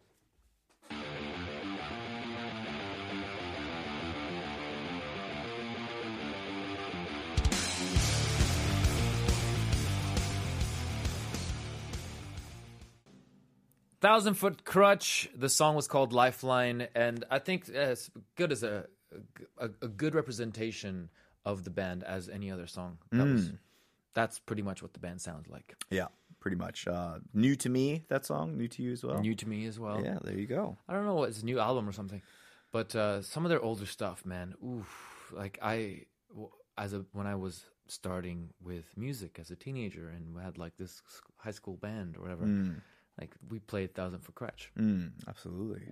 Thousand 14.00 14.34
Foot 14.34 14.64
Crutch. 14.64 15.28
The 15.34 15.48
song 15.48 15.74
was 15.74 15.88
called 15.88 16.12
Lifeline, 16.12 16.88
and 16.94 17.24
I 17.30 17.38
think 17.38 17.68
as 17.68 18.10
good 18.36 18.52
as 18.52 18.62
a, 18.62 18.86
a 19.58 19.70
a 19.82 19.88
good 19.88 20.14
representation 20.14 21.10
of 21.44 21.64
the 21.64 21.70
band 21.70 22.04
as 22.04 22.28
any 22.28 22.50
other 22.50 22.66
song. 22.66 22.98
That 23.12 23.26
was 23.26 23.52
that's 24.14 24.38
pretty 24.38 24.62
much 24.62 24.82
what 24.82 24.92
the 24.92 25.00
band 25.00 25.20
sounds 25.20 25.48
like. 25.48 25.74
Yeah, 25.90 26.08
pretty 26.40 26.56
much. 26.56 26.86
Uh, 26.86 27.18
new 27.34 27.56
to 27.56 27.68
me, 27.68 28.04
that 28.08 28.24
song. 28.26 28.56
New 28.56 28.68
to 28.68 28.82
you 28.82 28.92
as 28.92 29.02
well. 29.04 29.20
New 29.20 29.34
to 29.34 29.48
me 29.48 29.66
as 29.66 29.78
well. 29.78 30.00
Yeah, 30.02 30.18
there 30.22 30.38
you 30.38 30.46
go. 30.46 30.76
I 30.88 30.94
don't 30.94 31.04
know, 31.04 31.14
what 31.14 31.28
it's 31.30 31.42
a 31.42 31.44
new 31.44 31.58
album 31.58 31.88
or 31.88 31.92
something, 31.92 32.22
but 32.72 32.94
uh, 32.94 33.22
some 33.22 33.44
of 33.44 33.50
their 33.50 33.60
older 33.62 33.86
stuff, 33.86 34.24
man. 34.24 34.54
Oof, 34.64 35.32
like 35.32 35.58
I 35.62 36.02
as 36.76 36.92
a 36.92 37.04
when 37.12 37.26
I 37.26 37.34
was 37.34 37.64
starting 37.86 38.50
with 38.62 38.84
music 38.96 39.38
as 39.40 39.50
a 39.50 39.56
teenager, 39.56 40.08
and 40.08 40.38
had 40.40 40.58
like 40.58 40.76
this 40.76 41.02
high 41.38 41.50
school 41.50 41.76
band 41.76 42.16
or 42.16 42.20
whatever. 42.22 42.44
Like 43.20 43.34
we 43.50 43.58
played 43.58 43.94
Thousand 43.94 44.20
Foot 44.20 44.34
Crutch. 44.34 44.70
Mm, 44.78 45.10
absolutely. 45.28 45.82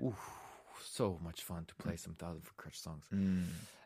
so 0.84 1.18
much 1.22 1.42
fun 1.42 1.64
to 1.66 1.74
play 1.76 1.96
some 1.96 2.14
Thousand 2.14 2.42
Foot 2.42 2.56
Crutch 2.56 2.78
songs. 2.80 3.04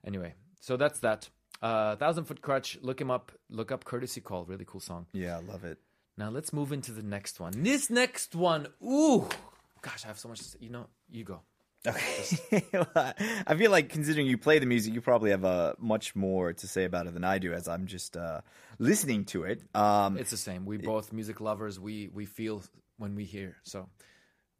Anyway, 0.07 0.35
so 0.61 0.77
that's 0.77 1.01
that. 1.01 1.29
Uh, 1.63 1.97
Thousand 1.97 2.25
Foot 2.25 2.41
Crutch. 2.43 2.79
Look 2.83 3.01
him 3.01 3.11
up. 3.11 3.33
Look 3.51 3.71
up 3.73 3.85
Courtesy 3.85 4.21
Call. 4.21 4.45
Really 4.45 4.65
cool 4.67 4.81
song. 4.81 5.07
Yeah, 5.13 5.37
I 5.39 5.41
love 5.41 5.65
it. 5.65 5.79
Now 6.17 6.29
let's 6.31 6.53
move 6.53 6.73
into 6.73 6.93
the 6.93 7.03
next 7.03 7.41
one. 7.41 7.53
This 7.63 7.89
next 7.89 8.35
one, 8.35 8.67
ooh, 8.85 9.27
gosh, 9.81 10.05
I 10.05 10.09
have 10.09 10.19
so 10.19 10.29
much. 10.29 10.39
To 10.39 10.45
say. 10.45 10.59
You 10.61 10.71
know, 10.71 10.87
you 11.11 11.25
go. 11.25 11.41
Okay. 11.87 12.63
I 13.47 13.55
feel 13.57 13.71
like 13.71 13.89
considering 13.89 14.27
you 14.27 14.37
play 14.37 14.59
the 14.59 14.67
music, 14.67 14.93
you 14.93 15.01
probably 15.01 15.31
have 15.31 15.47
uh, 15.47 15.73
much 15.79 16.15
more 16.15 16.53
to 16.53 16.69
say 16.69 16.85
about 16.85 17.07
it 17.07 17.15
than 17.15 17.25
I 17.25 17.39
do, 17.39 17.55
as 17.55 17.69
I'm 17.69 17.87
just 17.87 18.19
uh, 18.19 18.43
listening 18.79 19.25
to 19.27 19.45
it. 19.45 19.63
Um, 19.75 20.19
It's 20.19 20.31
the 20.31 20.37
same. 20.37 20.67
We 20.67 20.77
both 20.77 21.11
music 21.13 21.41
lovers. 21.41 21.81
We 21.81 22.09
we 22.13 22.27
feel 22.27 22.63
when 23.01 23.15
we 23.15 23.25
hear. 23.25 23.57
So 23.63 23.89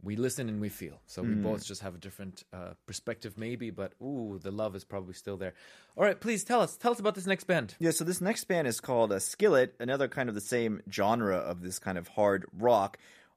we 0.03 0.17
listen 0.17 0.49
and 0.49 0.61
we 0.61 0.71
feel. 0.71 1.01
So 1.07 1.23
we 1.23 1.35
both 1.35 1.65
just 1.65 1.83
have 1.83 1.95
a 1.95 1.99
different 1.99 2.43
uh, 2.53 2.71
perspective, 2.87 3.37
maybe. 3.37 3.71
But 3.71 3.93
ooh, 4.03 4.41
the 4.43 4.51
love 4.51 4.75
is 4.75 4.83
probably 4.83 5.13
still 5.15 5.37
there. 5.37 5.53
All 5.97 6.05
right, 6.05 6.19
please 6.19 6.43
tell 6.43 6.61
us. 6.63 6.77
Tell 6.77 6.93
us 6.93 7.01
about 7.01 7.15
this 7.15 7.27
next 7.27 7.45
band. 7.45 7.75
Yeah, 7.79 7.91
so 7.91 8.05
this 8.05 8.21
next 8.21 8.45
band 8.45 8.67
is 8.67 8.81
called 8.81 9.13
uh, 9.13 9.19
Skillet, 9.19 9.75
another 9.79 10.09
kind 10.09 10.29
of 10.31 10.35
the 10.35 10.41
same 10.41 10.81
genre 10.91 11.37
of 11.37 11.61
this 11.61 11.79
kind 11.79 11.99
of 11.99 12.09
hard 12.09 12.47
rock. 12.59 12.97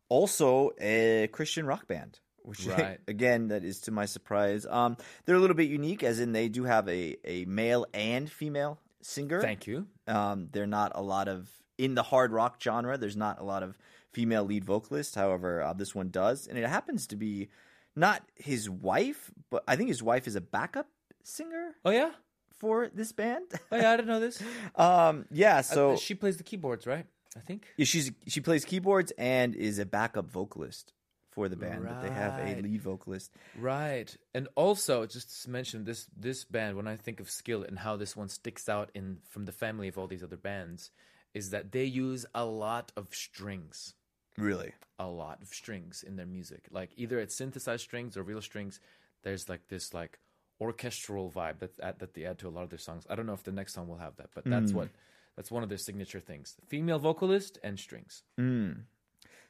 Also 0.09 0.71
a 0.79 1.27
Christian 1.33 1.65
rock 1.65 1.87
band, 1.87 2.19
which 2.43 2.65
Right. 2.67 2.99
again, 3.07 3.49
that 3.49 3.63
is 3.65 3.81
to 3.81 3.91
my 3.91 4.05
surprise. 4.05 4.65
Um, 4.65 4.95
they're 5.25 5.35
a 5.35 5.39
little 5.39 5.55
bit 5.57 5.69
unique, 5.69 6.01
as 6.03 6.19
in 6.19 6.31
they 6.31 6.47
do 6.47 6.63
have 6.63 6.87
a, 6.87 7.17
a 7.25 7.45
male 7.45 7.85
and 7.93 8.31
female 8.31 8.79
singer. 9.01 9.41
Thank 9.41 9.67
you. 9.67 9.87
Um, 10.07 10.47
they're 10.51 10.65
not 10.67 10.93
a 10.95 11.01
lot 11.01 11.27
of 11.27 11.49
in 11.77 11.95
the 11.95 12.03
hard 12.03 12.31
rock 12.31 12.61
genre. 12.61 12.97
There's 12.97 13.17
not 13.17 13.39
a 13.41 13.43
lot 13.43 13.63
of 13.63 13.77
female 14.13 14.43
lead 14.45 14.63
vocalist. 14.65 15.15
However, 15.15 15.61
uh, 15.61 15.73
this 15.73 15.93
one 15.93 16.09
does, 16.09 16.47
and 16.47 16.57
it 16.57 16.67
happens 16.67 17.07
to 17.07 17.15
be 17.15 17.49
not 17.95 18.23
his 18.35 18.69
wife, 18.69 19.31
but 19.49 19.63
I 19.67 19.75
think 19.75 19.89
his 19.89 20.01
wife 20.01 20.27
is 20.27 20.35
a 20.35 20.41
backup 20.41 20.87
singer 21.23 21.75
Oh 21.85 21.91
yeah. 21.91 22.11
for 22.59 22.89
this 22.93 23.11
band. 23.11 23.45
Oh 23.71 23.75
yeah. 23.77 23.91
I 23.91 23.95
didn't 23.97 24.07
know 24.07 24.19
this. 24.19 24.41
um, 24.75 25.25
yeah. 25.31 25.61
So 25.61 25.95
she 25.97 26.15
plays 26.15 26.37
the 26.37 26.43
keyboards, 26.43 26.85
right? 26.87 27.05
I 27.35 27.39
think. 27.39 27.65
yeah, 27.77 27.85
she's 27.85 28.11
she 28.27 28.41
plays 28.41 28.63
keyboards 28.65 29.11
and 29.17 29.55
is 29.55 29.79
a 29.79 29.85
backup 29.85 30.29
vocalist 30.31 30.93
for 31.31 31.49
the 31.49 31.55
band. 31.55 31.83
But 31.83 32.03
they 32.03 32.09
have 32.11 32.39
a 32.39 32.61
lead 32.61 32.81
vocalist. 32.81 33.31
Right. 33.57 34.15
And 34.35 34.47
also, 34.55 35.07
just 35.07 35.43
to 35.43 35.49
mention 35.49 35.83
this 35.83 36.07
this 36.15 36.45
band, 36.45 36.77
when 36.77 36.87
I 36.87 36.95
think 36.95 37.19
of 37.19 37.29
Skillet 37.31 37.69
and 37.69 37.79
how 37.79 37.95
this 37.97 38.15
one 38.15 38.29
sticks 38.29 38.69
out 38.69 38.91
in 38.93 39.17
from 39.27 39.45
the 39.45 39.51
family 39.51 39.87
of 39.87 39.97
all 39.97 40.05
these 40.07 40.23
other 40.23 40.37
bands, 40.37 40.91
is 41.33 41.49
that 41.49 41.71
they 41.71 41.85
use 41.85 42.25
a 42.35 42.45
lot 42.45 42.91
of 42.95 43.07
strings. 43.15 43.95
Really. 44.37 44.73
A 44.99 45.07
lot 45.07 45.41
of 45.41 45.49
strings 45.49 46.03
in 46.03 46.15
their 46.15 46.25
music. 46.25 46.65
Like 46.71 46.91
either 46.95 47.19
it's 47.19 47.35
synthesized 47.35 47.83
strings 47.83 48.17
or 48.17 48.23
real 48.23 48.41
strings. 48.41 48.79
There's 49.23 49.49
like 49.49 49.67
this 49.67 49.93
like 49.93 50.19
orchestral 50.61 51.31
vibe 51.31 51.59
that 51.59 51.77
that, 51.77 51.99
that 51.99 52.13
they 52.13 52.25
add 52.25 52.39
to 52.39 52.47
a 52.47 52.49
lot 52.49 52.63
of 52.63 52.69
their 52.69 52.79
songs. 52.79 53.05
I 53.09 53.15
don't 53.15 53.25
know 53.25 53.33
if 53.33 53.43
the 53.43 53.51
next 53.51 53.73
song 53.73 53.87
will 53.87 53.97
have 53.97 54.15
that, 54.17 54.29
but 54.33 54.45
that's 54.45 54.71
what 54.73 54.89
that's 55.35 55.51
one 55.51 55.63
of 55.63 55.69
their 55.69 55.77
signature 55.77 56.19
things. 56.19 56.55
Female 56.67 56.99
vocalist 56.99 57.57
and 57.63 57.79
strings. 57.79 58.23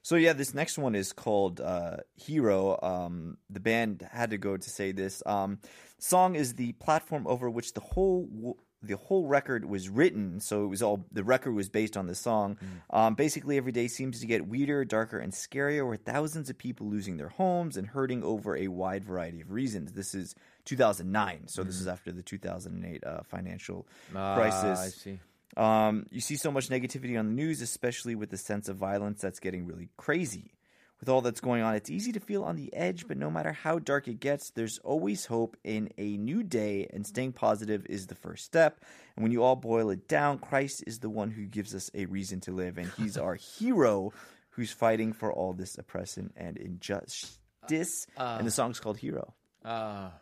So 0.02 0.15
yeah, 0.17 0.34
this 0.34 0.54
next 0.54 0.78
one 0.78 0.96
is 0.96 1.13
called 1.13 1.62
uh, 1.62 1.98
"Hero." 2.15 2.78
Um, 2.82 3.38
the 3.50 3.62
band 3.62 4.08
had 4.12 4.32
to 4.32 4.38
go 4.38 4.58
to 4.58 4.69
say 4.69 4.91
this. 4.91 5.24
Um, 5.26 5.60
song 5.98 6.36
is 6.36 6.56
the 6.56 6.74
platform 6.74 7.26
over 7.26 7.50
which 7.50 7.74
the 7.74 7.80
whole 7.80 8.26
w- 8.26 8.56
the 8.84 8.98
whole 8.98 9.28
record 9.28 9.65
was 9.65 9.89
written. 9.89 10.39
So 10.39 10.65
it 10.65 10.67
was 10.67 10.82
all 10.82 11.06
the 11.12 11.24
record 11.24 11.54
was 11.54 11.69
based 11.69 11.96
on 11.96 12.08
the 12.08 12.15
song. 12.15 12.58
Um, 12.89 13.15
basically, 13.15 13.58
every 13.58 13.72
day 13.72 13.88
seems 13.88 14.19
to 14.19 14.28
get 14.28 14.48
weirder, 14.48 14.86
darker, 14.86 15.17
and 15.17 15.32
scarier, 15.32 15.89
with 15.89 16.02
thousands 16.02 16.50
of 16.50 16.58
people 16.58 16.88
losing 16.88 17.17
their 17.17 17.30
homes 17.30 17.78
and 17.78 17.88
hurting 17.88 18.24
over 18.24 18.56
a 18.58 18.67
wide 18.67 19.04
variety 19.04 19.41
of 19.41 19.52
reasons. 19.52 19.93
This 19.93 20.13
is 20.13 20.36
2009, 20.65 21.48
so 21.48 21.63
this 21.63 21.80
is 21.80 21.88
after 21.88 22.12
the 22.12 22.22
2008 22.22 23.04
uh, 23.04 23.24
financial 23.24 23.88
crisis. 24.12 24.80
Ah, 24.80 24.84
I 24.84 24.88
see. 24.89 25.19
Um, 25.56 26.08
you 26.10 26.22
see 26.22 26.36
so 26.36 26.52
much 26.52 26.69
negativity 26.69 27.17
on 27.17 27.28
the 27.28 27.34
news, 27.34 27.62
especially 27.62 28.15
with 28.15 28.30
the 28.30 28.38
sense 28.38 28.69
of 28.69 28.78
violence 28.78 29.22
that's 29.22 29.39
getting 29.39 29.65
really 29.65 29.89
crazy. 29.98 30.52
With 31.04 31.10
all 31.10 31.20
that's 31.20 31.42
going 31.42 31.62
on, 31.62 31.76
it's 31.76 31.89
easy 31.89 32.13
to 32.13 32.22
feel 32.22 32.46
on 32.46 32.56
the 32.56 32.74
edge, 32.74 33.10
but 33.10 33.18
no 33.18 33.30
matter 33.30 33.52
how 33.52 33.78
dark 33.78 34.08
it 34.08 34.22
gets, 34.22 34.52
there's 34.52 34.80
always 34.86 35.26
hope 35.26 35.58
in 35.62 35.89
a 35.98 36.16
new 36.16 36.44
day, 36.44 36.88
and 36.94 37.06
staying 37.06 37.34
positive 37.34 37.86
is 37.89 38.08
the 38.08 38.16
first 38.16 38.46
step. 38.46 38.80
And 39.18 39.24
when 39.24 39.34
you 39.34 39.44
all 39.44 39.58
boil 39.58 39.89
it 39.89 40.08
down, 40.08 40.38
Christ 40.38 40.82
is 40.88 41.00
the 41.00 41.10
one 41.10 41.30
who 41.30 41.44
gives 41.46 41.76
us 41.76 41.92
a 41.94 42.06
reason 42.06 42.39
to 42.39 42.54
live, 42.54 42.78
and 42.78 42.89
he's 42.98 43.18
our 43.18 43.36
hero 43.60 44.13
who's 44.52 44.72
fighting 44.72 45.12
for 45.12 45.30
all 45.30 45.52
this 45.52 45.78
oppression 45.78 46.32
and 46.38 46.56
injustice. 46.56 48.08
and 48.38 48.48
the 48.48 48.52
song's 48.52 48.80
called 48.80 48.98
Hero. 48.98 49.34
Ah, 49.66 50.13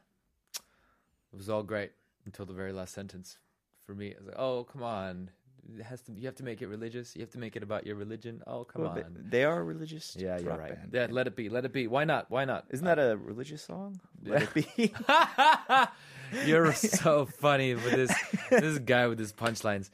it 1.31 1.37
was 1.37 1.47
all 1.47 1.61
great 1.61 1.91
until 2.25 2.47
the 2.47 2.53
very 2.53 2.73
last 2.73 2.95
sentence. 2.95 3.37
For 3.85 3.93
me, 3.93 4.07
it 4.07 4.17
was 4.17 4.29
like, 4.29 4.39
oh 4.39 4.63
come 4.63 4.81
on, 4.81 5.29
it 5.77 5.83
has 5.83 6.01
to. 6.03 6.11
You 6.13 6.25
have 6.27 6.35
to 6.35 6.43
make 6.43 6.61
it 6.61 6.67
religious. 6.67 7.15
You 7.15 7.21
have 7.21 7.31
to 7.31 7.39
make 7.39 7.55
it 7.55 7.63
about 7.63 7.85
your 7.85 7.95
religion. 7.95 8.41
Oh 8.47 8.63
come 8.63 8.81
Well, 8.83 8.93
they- 8.93 9.03
on. 9.03 9.25
They 9.29 9.43
are 9.45 9.63
religious 9.63 10.15
Yeah, 10.19 10.37
you're 10.39 10.55
right. 10.57 10.75
band. 10.75 10.91
Yeah, 10.93 11.07
let 11.09 11.27
it 11.27 11.35
be. 11.35 11.49
Let 11.49 11.65
it 11.65 11.73
be. 11.73 11.87
Why 11.87 12.03
not? 12.03 12.29
Why 12.29 12.45
not? 12.45 12.65
Isn't 12.69 12.85
that 12.85 12.99
a 12.99 13.17
religious 13.17 13.61
song? 13.63 13.99
Let 14.23 14.43
it 14.43 14.53
be. 14.53 14.93
You're 16.45 16.71
so 16.73 17.25
funny 17.25 17.73
with 17.75 17.91
this 17.91 18.13
this 18.49 18.79
guy 18.79 19.07
with 19.07 19.19
his 19.19 19.33
punchlines. 19.33 19.89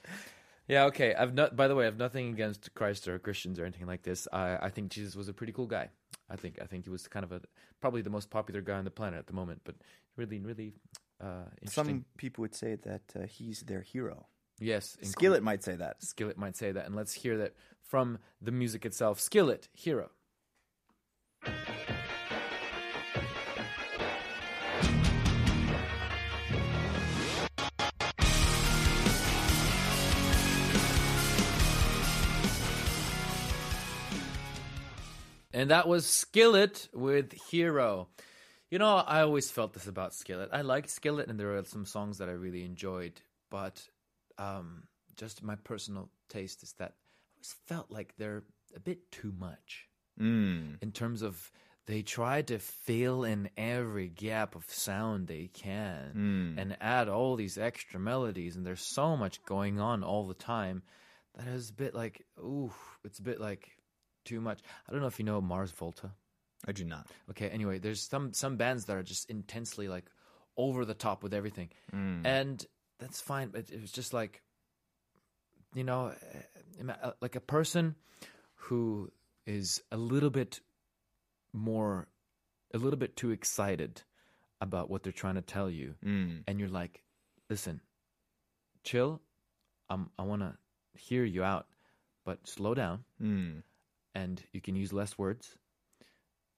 Yeah, 0.68 0.86
okay. 0.86 1.16
I've 1.16 1.34
not. 1.34 1.56
By 1.56 1.68
the 1.68 1.76
way, 1.76 1.88
I've 1.88 1.98
nothing 1.98 2.30
against 2.30 2.74
Christ 2.76 3.08
or 3.08 3.18
Christians 3.20 3.60
or 3.60 3.64
anything 3.66 3.88
like 3.88 4.04
this. 4.04 4.28
I 4.32 4.58
I 4.68 4.70
think 4.70 4.92
Jesus 4.92 5.16
was 5.16 5.28
a 5.30 5.34
pretty 5.34 5.54
cool 5.54 5.66
guy. 5.66 5.90
I 6.30 6.36
think 6.36 6.60
I 6.62 6.66
think 6.66 6.84
he 6.84 6.90
was 6.92 7.08
kind 7.08 7.24
of 7.24 7.32
a 7.32 7.42
probably 7.82 8.02
the 8.02 8.10
most 8.12 8.30
popular 8.30 8.62
guy 8.62 8.74
on 8.78 8.84
the 8.86 8.92
planet 8.92 9.18
at 9.20 9.28
the 9.28 9.34
moment. 9.34 9.62
But 9.64 9.76
really, 10.16 10.40
really 10.40 10.74
uh. 11.20 11.46
Some 11.66 12.06
people 12.18 12.42
would 12.44 12.54
say 12.56 12.76
that 12.84 13.02
uh, 13.16 13.26
he's 13.26 13.62
their 13.62 13.82
hero. 13.82 14.28
Yes, 14.60 14.98
inclu- 15.02 15.08
Skillet 15.08 15.44
might 15.44 15.64
say 15.64 15.76
that. 15.76 16.04
Skillet 16.04 16.38
might 16.38 16.56
say 16.56 16.72
that, 16.72 16.86
and 16.86 16.96
let's 16.96 17.14
hear 17.14 17.38
that 17.38 17.54
from 17.82 18.20
the 18.42 18.52
music 18.52 18.86
itself. 18.86 19.20
Skillet, 19.20 19.68
hero. 19.74 20.10
And 35.58 35.72
that 35.72 35.88
was 35.88 36.06
Skillet 36.06 36.88
with 36.94 37.34
Hero. 37.50 38.10
You 38.70 38.78
know, 38.78 38.98
I 38.98 39.22
always 39.22 39.50
felt 39.50 39.74
this 39.74 39.88
about 39.88 40.14
Skillet. 40.14 40.50
I 40.54 40.62
liked 40.62 40.88
Skillet, 40.92 41.30
and 41.30 41.40
there 41.40 41.48
were 41.48 41.64
some 41.64 41.84
songs 41.84 42.20
that 42.20 42.30
I 42.30 42.34
really 42.34 42.64
enjoyed, 42.64 43.22
but 43.50 43.88
um, 44.38 44.84
just 45.16 45.44
my 45.44 45.56
personal 45.56 46.10
taste 46.30 46.64
is 46.64 46.74
that 46.80 46.94
I 46.94 47.36
always 47.36 47.56
felt 47.68 47.92
like 47.92 48.14
they're 48.18 48.44
a 48.76 48.80
bit 48.80 49.12
too 49.12 49.34
much 49.38 49.88
mm. 50.20 50.82
in 50.82 50.92
terms 50.92 51.22
of 51.22 51.52
they 51.88 52.02
try 52.02 52.42
to 52.42 52.60
fill 52.60 53.24
in 53.24 53.50
every 53.58 54.10
gap 54.10 54.56
of 54.56 54.70
sound 54.70 55.28
they 55.28 55.50
can 55.54 56.56
mm. 56.58 56.62
and 56.62 56.78
add 56.82 57.08
all 57.08 57.36
these 57.36 57.58
extra 57.58 58.00
melodies, 58.00 58.56
and 58.56 58.66
there's 58.66 58.82
so 58.82 59.16
much 59.16 59.44
going 59.46 59.80
on 59.80 60.04
all 60.04 60.28
the 60.28 60.34
time 60.34 60.84
that 61.36 61.48
is 61.48 61.70
a 61.70 61.74
bit 61.74 61.96
like, 61.96 62.26
ooh, 62.40 62.74
it's 63.06 63.20
a 63.20 63.24
bit 63.24 63.40
like 63.40 63.70
too 64.26 64.42
much. 64.42 64.60
I 64.88 64.92
don't 64.92 65.02
know 65.02 65.08
if 65.08 65.18
you 65.18 65.26
know 65.26 65.40
Mars 65.40 65.72
Volta. 65.72 66.12
I 66.68 66.74
do 66.74 66.84
not. 66.84 67.08
Okay, 67.30 67.48
anyway, 67.48 67.80
there's 67.80 68.02
some 68.02 68.34
some 68.34 68.58
bands 68.58 68.86
that 68.86 68.98
are 68.98 69.04
just 69.04 69.30
intensely 69.30 69.88
like 69.88 70.06
over 70.58 70.84
the 70.84 70.94
top 70.94 71.24
with 71.24 71.34
everything, 71.34 71.70
mm. 71.94 72.26
and 72.26 72.66
that's 73.00 73.22
fine. 73.22 73.50
But 73.50 73.70
it 73.70 73.82
was 73.82 73.92
just 73.92 74.14
like, 74.14 74.42
you 75.74 75.84
know, 75.84 76.14
uh, 77.04 77.12
like 77.22 77.36
a 77.36 77.42
person 77.42 77.96
who 78.56 79.12
is 79.46 79.82
a 79.92 79.98
little 79.98 80.30
bit 80.30 80.60
more, 81.54 82.08
a 82.74 82.78
little 82.78 83.00
bit 83.00 83.16
too 83.16 83.32
excited 83.32 84.02
about 84.60 84.90
what 84.90 85.04
they're 85.04 85.14
trying 85.14 85.36
to 85.36 85.42
tell 85.42 85.70
you, 85.70 85.96
and 86.48 86.60
you're 86.60 86.70
like, 86.70 87.04
listen, 87.50 87.82
chill. 88.84 89.22
Um, 89.90 90.10
I 90.18 90.24
want 90.24 90.42
to 90.42 90.54
hear 91.00 91.24
you 91.24 91.44
out, 91.44 91.68
but 92.26 92.46
slow 92.48 92.74
down, 92.74 93.04
and 94.16 94.42
you 94.52 94.60
can 94.62 94.76
use 94.76 94.92
less 94.92 95.18
words 95.18 95.56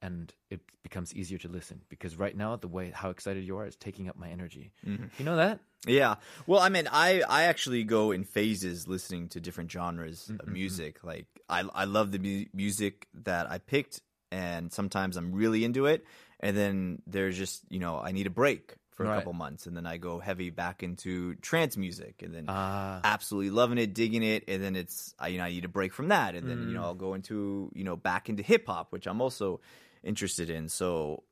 and 0.01 0.33
it 0.49 0.61
becomes 0.83 1.13
easier 1.13 1.37
to 1.39 1.47
listen 1.47 1.81
because 1.89 2.17
right 2.17 2.35
now 2.35 2.55
the 2.55 2.67
way 2.67 2.91
how 2.93 3.09
excited 3.09 3.43
you 3.43 3.57
are 3.57 3.65
is 3.67 3.75
taking 3.75 4.07
up 4.09 4.15
my 4.17 4.29
energy. 4.29 4.71
Mm-hmm. 4.85 5.05
You 5.17 5.25
know 5.25 5.35
that? 5.35 5.59
Yeah. 5.87 6.15
Well, 6.47 6.59
I 6.59 6.69
mean, 6.69 6.87
I 6.91 7.21
I 7.27 7.43
actually 7.43 7.83
go 7.83 8.11
in 8.11 8.23
phases 8.23 8.87
listening 8.87 9.29
to 9.29 9.39
different 9.39 9.71
genres 9.71 10.29
of 10.29 10.35
mm-hmm, 10.35 10.45
mm-hmm. 10.45 10.53
music. 10.53 11.03
Like 11.03 11.27
I 11.49 11.63
I 11.73 11.85
love 11.85 12.11
the 12.11 12.19
mu- 12.19 12.45
music 12.53 13.07
that 13.13 13.49
I 13.49 13.57
picked 13.59 14.01
and 14.31 14.71
sometimes 14.71 15.17
I'm 15.17 15.31
really 15.33 15.63
into 15.63 15.85
it 15.85 16.05
and 16.39 16.55
then 16.55 17.01
there's 17.07 17.37
just, 17.37 17.63
you 17.69 17.79
know, 17.79 17.99
I 17.99 18.11
need 18.11 18.27
a 18.27 18.29
break 18.29 18.75
for 18.91 19.05
a 19.05 19.07
Right. 19.07 19.15
couple 19.15 19.31
months 19.33 19.65
and 19.65 19.75
then 19.77 19.85
I 19.85 19.95
go 19.97 20.19
heavy 20.19 20.49
back 20.49 20.83
into 20.83 21.35
trance 21.35 21.77
music 21.77 22.21
and 22.21 22.33
then 22.35 22.45
Ah. 22.49 22.99
absolutely 23.03 23.49
loving 23.49 23.77
it, 23.77 23.93
digging 23.93 24.23
it 24.23 24.43
and 24.49 24.61
then 24.61 24.75
it's 24.75 25.15
I 25.17 25.29
you 25.29 25.37
know, 25.37 25.45
I 25.45 25.49
need 25.51 25.65
a 25.65 25.69
break 25.69 25.93
from 25.93 26.09
that 26.09 26.35
and 26.35 26.49
then, 26.49 26.67
you 26.67 26.73
know, 26.73 26.81
mm. 26.81 26.85
I'll 26.85 26.95
go 26.95 27.13
into, 27.13 27.71
you 27.73 27.85
know, 27.85 27.95
back 27.95 28.27
into 28.29 28.43
hip 28.43 28.67
hop, 28.67 28.91
which 28.91 29.07
I'm 29.07 29.21
also 29.21 29.61
interested 30.03 30.49
in. 30.49 30.69
So 30.69 31.23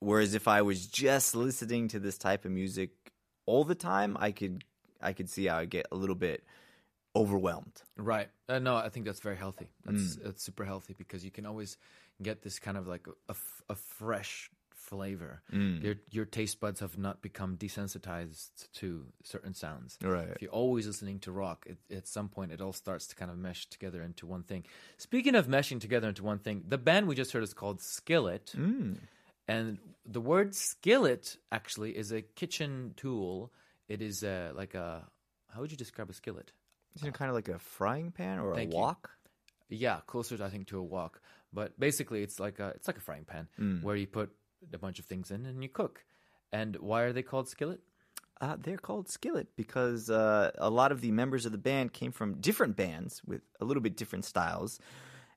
whereas 0.00 0.34
if 0.34 0.48
I 0.48 0.62
was 0.62 0.86
just 0.86 1.34
listening 1.34 1.88
to 1.88 1.98
this 1.98 2.18
type 2.18 2.44
of 2.44 2.52
music 2.52 2.90
all 3.46 3.64
the 3.64 3.74
time, 3.74 4.16
I 4.20 4.32
could 4.32 4.64
I 5.00 5.12
could 5.12 5.28
see 5.28 5.46
how 5.46 5.58
I 5.58 5.64
get 5.64 5.86
a 5.90 5.96
little 5.96 6.14
bit 6.14 6.44
overwhelmed. 7.14 7.82
Right. 7.96 8.28
Uh, 8.48 8.58
no, 8.58 8.76
I 8.76 8.88
think 8.88 9.06
that's 9.06 9.20
very 9.20 9.36
healthy. 9.36 9.68
That's 9.84 10.16
that's 10.16 10.42
super 10.42 10.64
healthy 10.64 10.94
because 10.96 11.24
you 11.24 11.30
can 11.30 11.46
always 11.46 11.76
get 12.22 12.42
this 12.42 12.58
kind 12.58 12.76
of 12.76 12.86
like 12.86 13.06
a, 13.28 13.32
f- 13.32 13.62
a 13.68 13.74
fresh 13.74 14.50
flavor. 14.92 15.42
Your 15.50 15.96
your 16.10 16.26
taste 16.26 16.60
buds 16.60 16.80
have 16.80 16.96
not 16.98 17.22
become 17.22 17.56
desensitized 17.56 18.50
to 18.80 19.06
certain 19.24 19.54
sounds. 19.54 19.98
Right. 20.02 20.28
If 20.36 20.42
you're 20.42 20.50
always 20.50 20.86
listening 20.86 21.18
to 21.20 21.32
rock, 21.32 21.66
it, 21.66 21.78
at 22.00 22.06
some 22.06 22.28
point 22.28 22.52
it 22.52 22.60
all 22.60 22.72
starts 22.74 23.06
to 23.08 23.16
kind 23.16 23.30
of 23.30 23.38
mesh 23.38 23.66
together 23.66 24.02
into 24.02 24.26
one 24.26 24.42
thing. 24.42 24.64
Speaking 24.98 25.34
of 25.34 25.46
meshing 25.46 25.80
together 25.80 26.08
into 26.08 26.22
one 26.22 26.38
thing, 26.38 26.64
the 26.68 26.78
band 26.78 27.08
we 27.08 27.14
just 27.14 27.32
heard 27.32 27.42
is 27.42 27.54
called 27.54 27.80
Skillet. 27.80 28.54
And 29.48 29.78
the 30.06 30.20
word 30.20 30.54
skillet 30.54 31.36
actually 31.50 31.96
is 31.96 32.12
a 32.12 32.22
kitchen 32.22 32.94
tool. 32.96 33.52
It 33.88 34.00
is 34.00 34.22
uh, 34.22 34.52
like 34.54 34.74
a 34.74 35.04
how 35.52 35.60
would 35.60 35.70
you 35.70 35.76
describe 35.76 36.08
a 36.10 36.12
skillet? 36.12 36.52
Isn't 36.96 37.08
it 37.08 37.14
kind 37.14 37.28
of 37.28 37.34
like 37.34 37.48
a 37.48 37.58
frying 37.58 38.10
pan 38.10 38.38
or 38.38 38.54
Thank 38.54 38.72
a 38.72 38.76
you. 38.76 38.82
wok? 38.82 39.10
Yeah, 39.68 40.00
closer 40.06 40.42
I 40.42 40.48
think 40.48 40.68
to 40.68 40.78
a 40.78 40.82
wok. 40.82 41.20
But 41.52 41.78
basically, 41.78 42.22
it's 42.22 42.38
like 42.40 42.60
a 42.60 42.68
it's 42.76 42.86
like 42.86 42.96
a 42.98 43.00
frying 43.00 43.24
pan 43.24 43.48
where 43.82 43.96
you 43.96 44.06
put 44.06 44.30
a 44.72 44.78
bunch 44.78 44.98
of 44.98 45.04
things 45.06 45.30
in 45.30 45.46
and 45.46 45.62
you 45.62 45.68
cook. 45.68 46.04
And 46.52 46.76
why 46.76 47.02
are 47.02 47.12
they 47.12 47.22
called 47.22 47.48
skillet? 47.48 47.80
Uh, 48.40 48.56
they're 48.60 48.76
called 48.76 49.08
Skillet 49.08 49.46
because 49.56 50.10
uh, 50.10 50.50
a 50.58 50.68
lot 50.68 50.90
of 50.90 51.00
the 51.00 51.12
members 51.12 51.46
of 51.46 51.52
the 51.52 51.58
band 51.58 51.92
came 51.92 52.10
from 52.10 52.40
different 52.40 52.74
bands 52.76 53.22
with 53.24 53.42
a 53.60 53.64
little 53.64 53.80
bit 53.82 53.96
different 53.96 54.24
styles, 54.24 54.80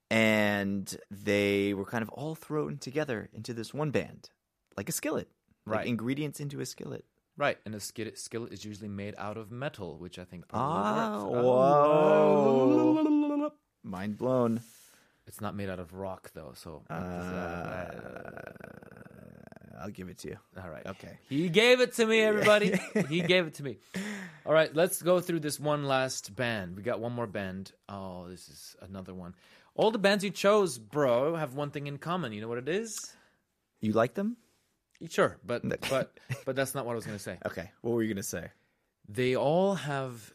and 0.09 0.97
they 1.11 1.75
were 1.75 1.85
kind 1.85 2.01
of 2.01 2.09
all 2.09 2.33
thrown 2.33 2.79
together 2.79 3.29
into 3.31 3.53
this 3.53 3.75
one 3.75 3.91
band, 3.91 4.31
like 4.75 4.89
a 4.89 4.91
skillet, 4.91 5.29
like 5.67 5.77
Right. 5.79 5.87
ingredients 5.87 6.39
into 6.39 6.61
a 6.61 6.65
skillet. 6.65 7.05
Right, 7.37 7.59
and 7.65 7.75
a 7.75 7.79
skillet 7.79 8.17
skillet 8.17 8.51
is 8.51 8.65
usually 8.65 8.89
made 8.89 9.13
out 9.19 9.37
of 9.37 9.51
metal, 9.51 9.99
which 9.99 10.17
I 10.17 10.23
think 10.23 10.47
probably 10.47 10.75
Ah, 10.75 11.23
works. 11.25 11.35
whoa! 11.35 13.51
Mind 13.83 14.17
blown. 14.17 14.61
It's 15.27 15.41
not 15.41 15.55
made 15.55 15.69
out 15.69 15.79
of 15.79 15.93
rock 15.93 16.31
though, 16.33 16.53
so 16.55 16.81
I'll 19.85 19.91
give 19.91 20.09
it 20.09 20.17
to 20.19 20.29
you. 20.29 20.37
All 20.57 20.67
right. 20.67 20.83
Okay. 20.83 21.19
He 21.29 21.47
gave 21.47 21.79
it 21.79 21.93
to 21.93 22.07
me, 22.07 22.19
everybody. 22.21 22.79
he 23.07 23.21
gave 23.21 23.45
it 23.45 23.53
to 23.55 23.63
me. 23.63 23.77
All 24.43 24.51
right, 24.51 24.75
let's 24.75 24.99
go 25.03 25.19
through 25.19 25.41
this 25.41 25.59
one 25.59 25.85
last 25.85 26.35
band. 26.35 26.75
We 26.75 26.81
got 26.81 26.99
one 26.99 27.13
more 27.13 27.27
band. 27.27 27.71
Oh, 27.87 28.27
this 28.27 28.49
is 28.49 28.75
another 28.81 29.13
one. 29.13 29.35
All 29.75 29.91
the 29.91 29.99
bands 29.99 30.23
you 30.23 30.31
chose, 30.31 30.79
bro, 30.79 31.35
have 31.35 31.53
one 31.53 31.69
thing 31.69 31.85
in 31.85 31.99
common. 31.99 32.33
You 32.33 32.41
know 32.41 32.47
what 32.47 32.57
it 32.57 32.67
is? 32.67 33.13
You 33.79 33.93
like 33.93 34.15
them? 34.15 34.37
Sure, 35.07 35.37
but 35.45 35.61
but 35.87 36.17
but 36.45 36.55
that's 36.55 36.73
not 36.73 36.87
what 36.87 36.93
I 36.93 36.95
was 36.95 37.05
going 37.05 37.17
to 37.17 37.23
say. 37.23 37.37
Okay. 37.45 37.69
What 37.81 37.91
were 37.91 38.01
you 38.01 38.11
gonna 38.11 38.23
say? 38.23 38.49
They 39.07 39.35
all 39.35 39.75
have 39.75 40.33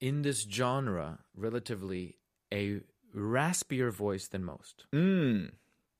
in 0.00 0.22
this 0.22 0.42
genre 0.42 1.20
relatively 1.36 2.16
a 2.52 2.80
raspier 3.14 3.92
voice 3.92 4.26
than 4.26 4.42
most. 4.42 4.86
Mm, 4.92 5.52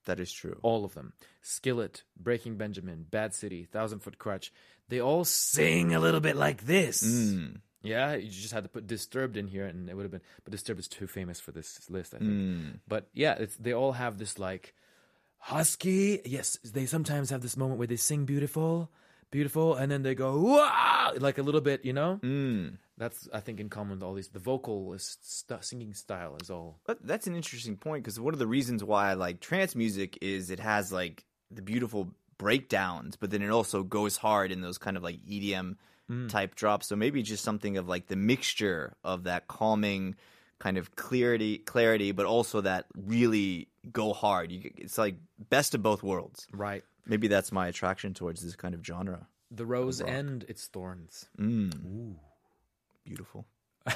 that 0.05 0.21
is 0.21 0.33
true. 0.33 0.59
all 0.63 0.85
of 0.85 0.95
them. 0.95 1.13
Skillet, 1.43 2.03
Breaking 2.19 2.57
Benjamin, 2.57 3.07
Bad 3.11 3.35
City, 3.35 3.65
Thousand 3.65 4.01
Foot 4.01 4.19
Crutch. 4.19 4.53
They 4.89 5.01
all 5.01 5.25
sing 5.25 5.95
a 5.95 6.01
little 6.01 6.21
bit 6.21 6.37
like 6.37 6.67
this. 6.67 7.03
Mm. 7.03 7.61
Yeah, 7.83 8.15
you 8.15 8.29
just 8.31 8.53
had 8.53 8.63
to 8.63 8.69
put 8.69 8.87
Disturbed 8.87 9.37
in 9.37 9.49
here, 9.49 9.67
and 9.67 9.89
it 9.89 9.97
would 9.97 10.03
have 10.05 10.13
been. 10.13 10.21
But 10.45 10.53
Disturbed 10.53 10.81
is 10.81 10.89
too 10.89 11.07
famous 11.07 11.41
for 11.41 11.51
this 11.53 11.81
list, 11.91 12.15
I 12.15 12.19
think. 12.19 12.31
Mm. 12.31 12.81
But 12.87 13.09
yeah, 13.13 13.35
it's, 13.39 13.57
they 13.57 13.73
all 13.73 13.93
have 13.93 14.19
this 14.19 14.39
like 14.39 14.75
husky. 15.39 16.21
Yes, 16.25 16.59
they 16.65 16.87
sometimes 16.87 17.31
have 17.31 17.43
this 17.43 17.57
moment 17.57 17.79
where 17.79 17.89
they 17.89 17.97
sing 17.97 18.25
beautiful, 18.25 18.91
beautiful, 19.33 19.75
and 19.75 19.91
then 19.91 20.05
they 20.05 20.15
go 20.15 20.39
wow, 20.39 21.13
like 21.19 21.39
a 21.39 21.43
little 21.43 21.61
bit, 21.61 21.85
you 21.85 21.93
know. 21.93 22.21
Mm. 22.23 22.79
That's 22.97 23.29
I 23.33 23.41
think 23.41 23.59
in 23.59 23.69
common 23.69 23.99
with 23.99 24.05
all 24.05 24.15
these. 24.15 24.29
The 24.29 24.39
vocalist 24.39 25.47
st- 25.49 25.65
singing 25.65 25.95
style 25.95 26.37
is 26.41 26.51
all 26.51 26.79
But 26.87 27.05
that's 27.05 27.27
an 27.27 27.35
interesting 27.35 27.77
point 27.77 28.05
because 28.05 28.21
one 28.21 28.35
of 28.35 28.39
the 28.39 28.47
reasons 28.47 28.85
why 28.85 29.11
I 29.11 29.15
like 29.15 29.41
trance 29.41 29.75
music 29.75 30.19
is 30.23 30.51
it 30.51 30.61
has 30.61 30.93
like 30.93 31.25
the 31.51 31.63
beautiful 31.63 32.15
breakdowns, 32.39 33.17
but 33.17 33.31
then 33.31 33.43
it 33.43 33.51
also 33.51 33.83
goes 33.83 34.17
hard 34.17 34.53
in 34.53 34.61
those 34.61 34.79
kind 34.79 34.97
of 34.97 35.03
like 35.03 35.19
EDM 35.25 35.77
type 36.29 36.55
drops. 36.55 36.89
So 36.89 36.97
maybe 36.97 37.23
just 37.23 37.43
something 37.43 37.79
of 37.79 37.89
like 37.89 38.07
the 38.07 38.17
mixture 38.17 38.97
of 39.03 39.25
that 39.25 39.49
calming 39.49 40.17
kind 40.63 40.79
of 40.79 40.95
clarity, 40.95 41.59
clarity, 41.59 42.13
but 42.13 42.25
also 42.25 42.61
that 42.61 42.87
really 42.95 43.67
go 43.93 44.13
hard. 44.13 44.53
You, 44.53 44.71
it's 44.77 44.97
like 44.97 45.17
best 45.51 45.75
of 45.75 45.83
both 45.83 46.03
worlds. 46.05 46.47
right. 46.53 46.85
Maybe 47.05 47.27
that's 47.27 47.51
my 47.51 47.67
attraction 47.67 48.15
towards 48.15 48.43
this 48.45 48.55
kind 48.55 48.75
of 48.77 48.87
genre. 48.87 49.27
The 49.51 49.67
rose 49.67 50.01
and 50.01 50.45
its 50.45 50.67
thorns. 50.69 51.27
Ooh, 51.41 52.15
Beautiful. 53.05 53.45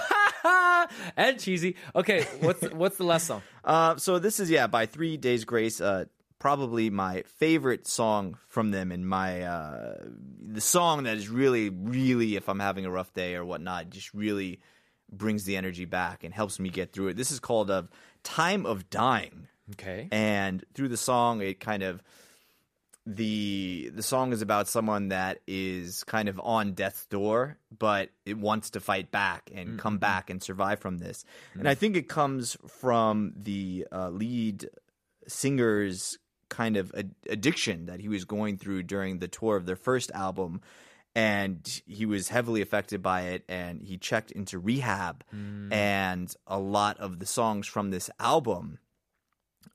and 1.17 1.39
cheesy. 1.39 1.77
Okay, 1.95 2.25
what's 2.41 2.63
what's 2.73 2.97
the 2.97 3.05
last 3.05 3.29
song? 3.29 3.43
Uh, 3.65 3.95
so 3.97 4.19
this 4.19 4.41
is 4.41 4.51
yeah 4.51 4.67
by 4.67 4.87
Three 4.87 5.17
Days 5.17 5.45
Grace. 5.45 5.81
Uh, 5.81 6.07
probably 6.41 6.91
my 6.91 7.23
favorite 7.39 7.87
song 7.87 8.37
from 8.49 8.73
them, 8.73 8.91
and 8.91 9.09
my 9.09 9.43
uh, 9.43 9.95
the 10.45 10.61
song 10.61 11.05
that 11.05 11.17
is 11.17 11.29
really, 11.29 11.71
really, 11.71 12.35
if 12.35 12.49
I'm 12.49 12.59
having 12.59 12.85
a 12.87 12.91
rough 12.91 13.15
day 13.15 13.37
or 13.37 13.45
whatnot, 13.45 13.91
just 13.91 14.13
really 14.15 14.59
brings 15.19 15.45
the 15.45 15.57
energy 15.57 15.85
back 15.85 16.25
and 16.25 16.33
helps 16.33 16.59
me 16.59 16.69
get 16.69 16.93
through 16.93 17.09
it. 17.09 17.17
This 17.17 17.31
is 17.31 17.41
called 17.41 17.71
a 17.71 17.89
"Time 18.23 18.67
of 18.67 18.91
Dying," 18.91 19.49
Okay. 19.73 20.09
and 20.11 20.65
through 20.75 20.89
the 20.89 20.97
song, 20.97 21.41
it 21.41 21.61
kind 21.61 21.83
of 21.83 22.03
the 23.07 23.91
the 23.95 24.03
song 24.03 24.33
is 24.33 24.43
about 24.43 24.67
someone 24.67 25.09
that 25.09 25.39
is 25.47 26.03
kind 26.05 26.29
of 26.29 26.41
on 26.43 26.73
death's 26.73 27.07
door 27.07 27.57
but 27.79 28.11
it 28.25 28.37
wants 28.37 28.71
to 28.71 28.81
fight 28.81 29.13
back 29.13 29.49
and 29.55 29.71
mm, 29.71 29.79
come 29.79 29.97
mm. 29.97 30.01
back 30.01 30.29
and 30.29 30.43
survive 30.43 30.81
from 30.81 30.99
this 30.99 31.25
mm. 31.55 31.61
and 31.61 31.69
i 31.69 31.75
think 31.75 31.97
it 31.97 32.09
comes 32.09 32.57
from 32.67 33.33
the 33.37 33.87
uh, 33.93 34.09
lead 34.09 34.69
singer's 35.29 36.19
kind 36.49 36.77
of 36.77 36.93
ad- 36.97 37.15
addiction 37.31 37.87
that 37.87 38.01
he 38.01 38.09
was 38.09 38.25
going 38.25 38.59
through 38.59 38.83
during 38.83 39.21
the 39.21 39.29
tour 39.29 39.57
of 39.57 39.67
their 39.67 39.77
first 39.77 40.11
album 40.11 40.61
and 41.17 41.81
he 41.87 42.05
was 42.05 42.29
heavily 42.29 42.61
affected 42.61 43.03
by 43.03 43.23
it 43.23 43.43
and 43.49 43.81
he 43.83 43.97
checked 43.97 44.31
into 44.31 44.59
rehab 44.59 45.25
mm. 45.35 45.73
and 45.73 46.33
a 46.47 46.59
lot 46.59 46.99
of 46.99 47.19
the 47.19 47.27
songs 47.27 47.67
from 47.67 47.91
this 47.91 48.11
album 48.21 48.79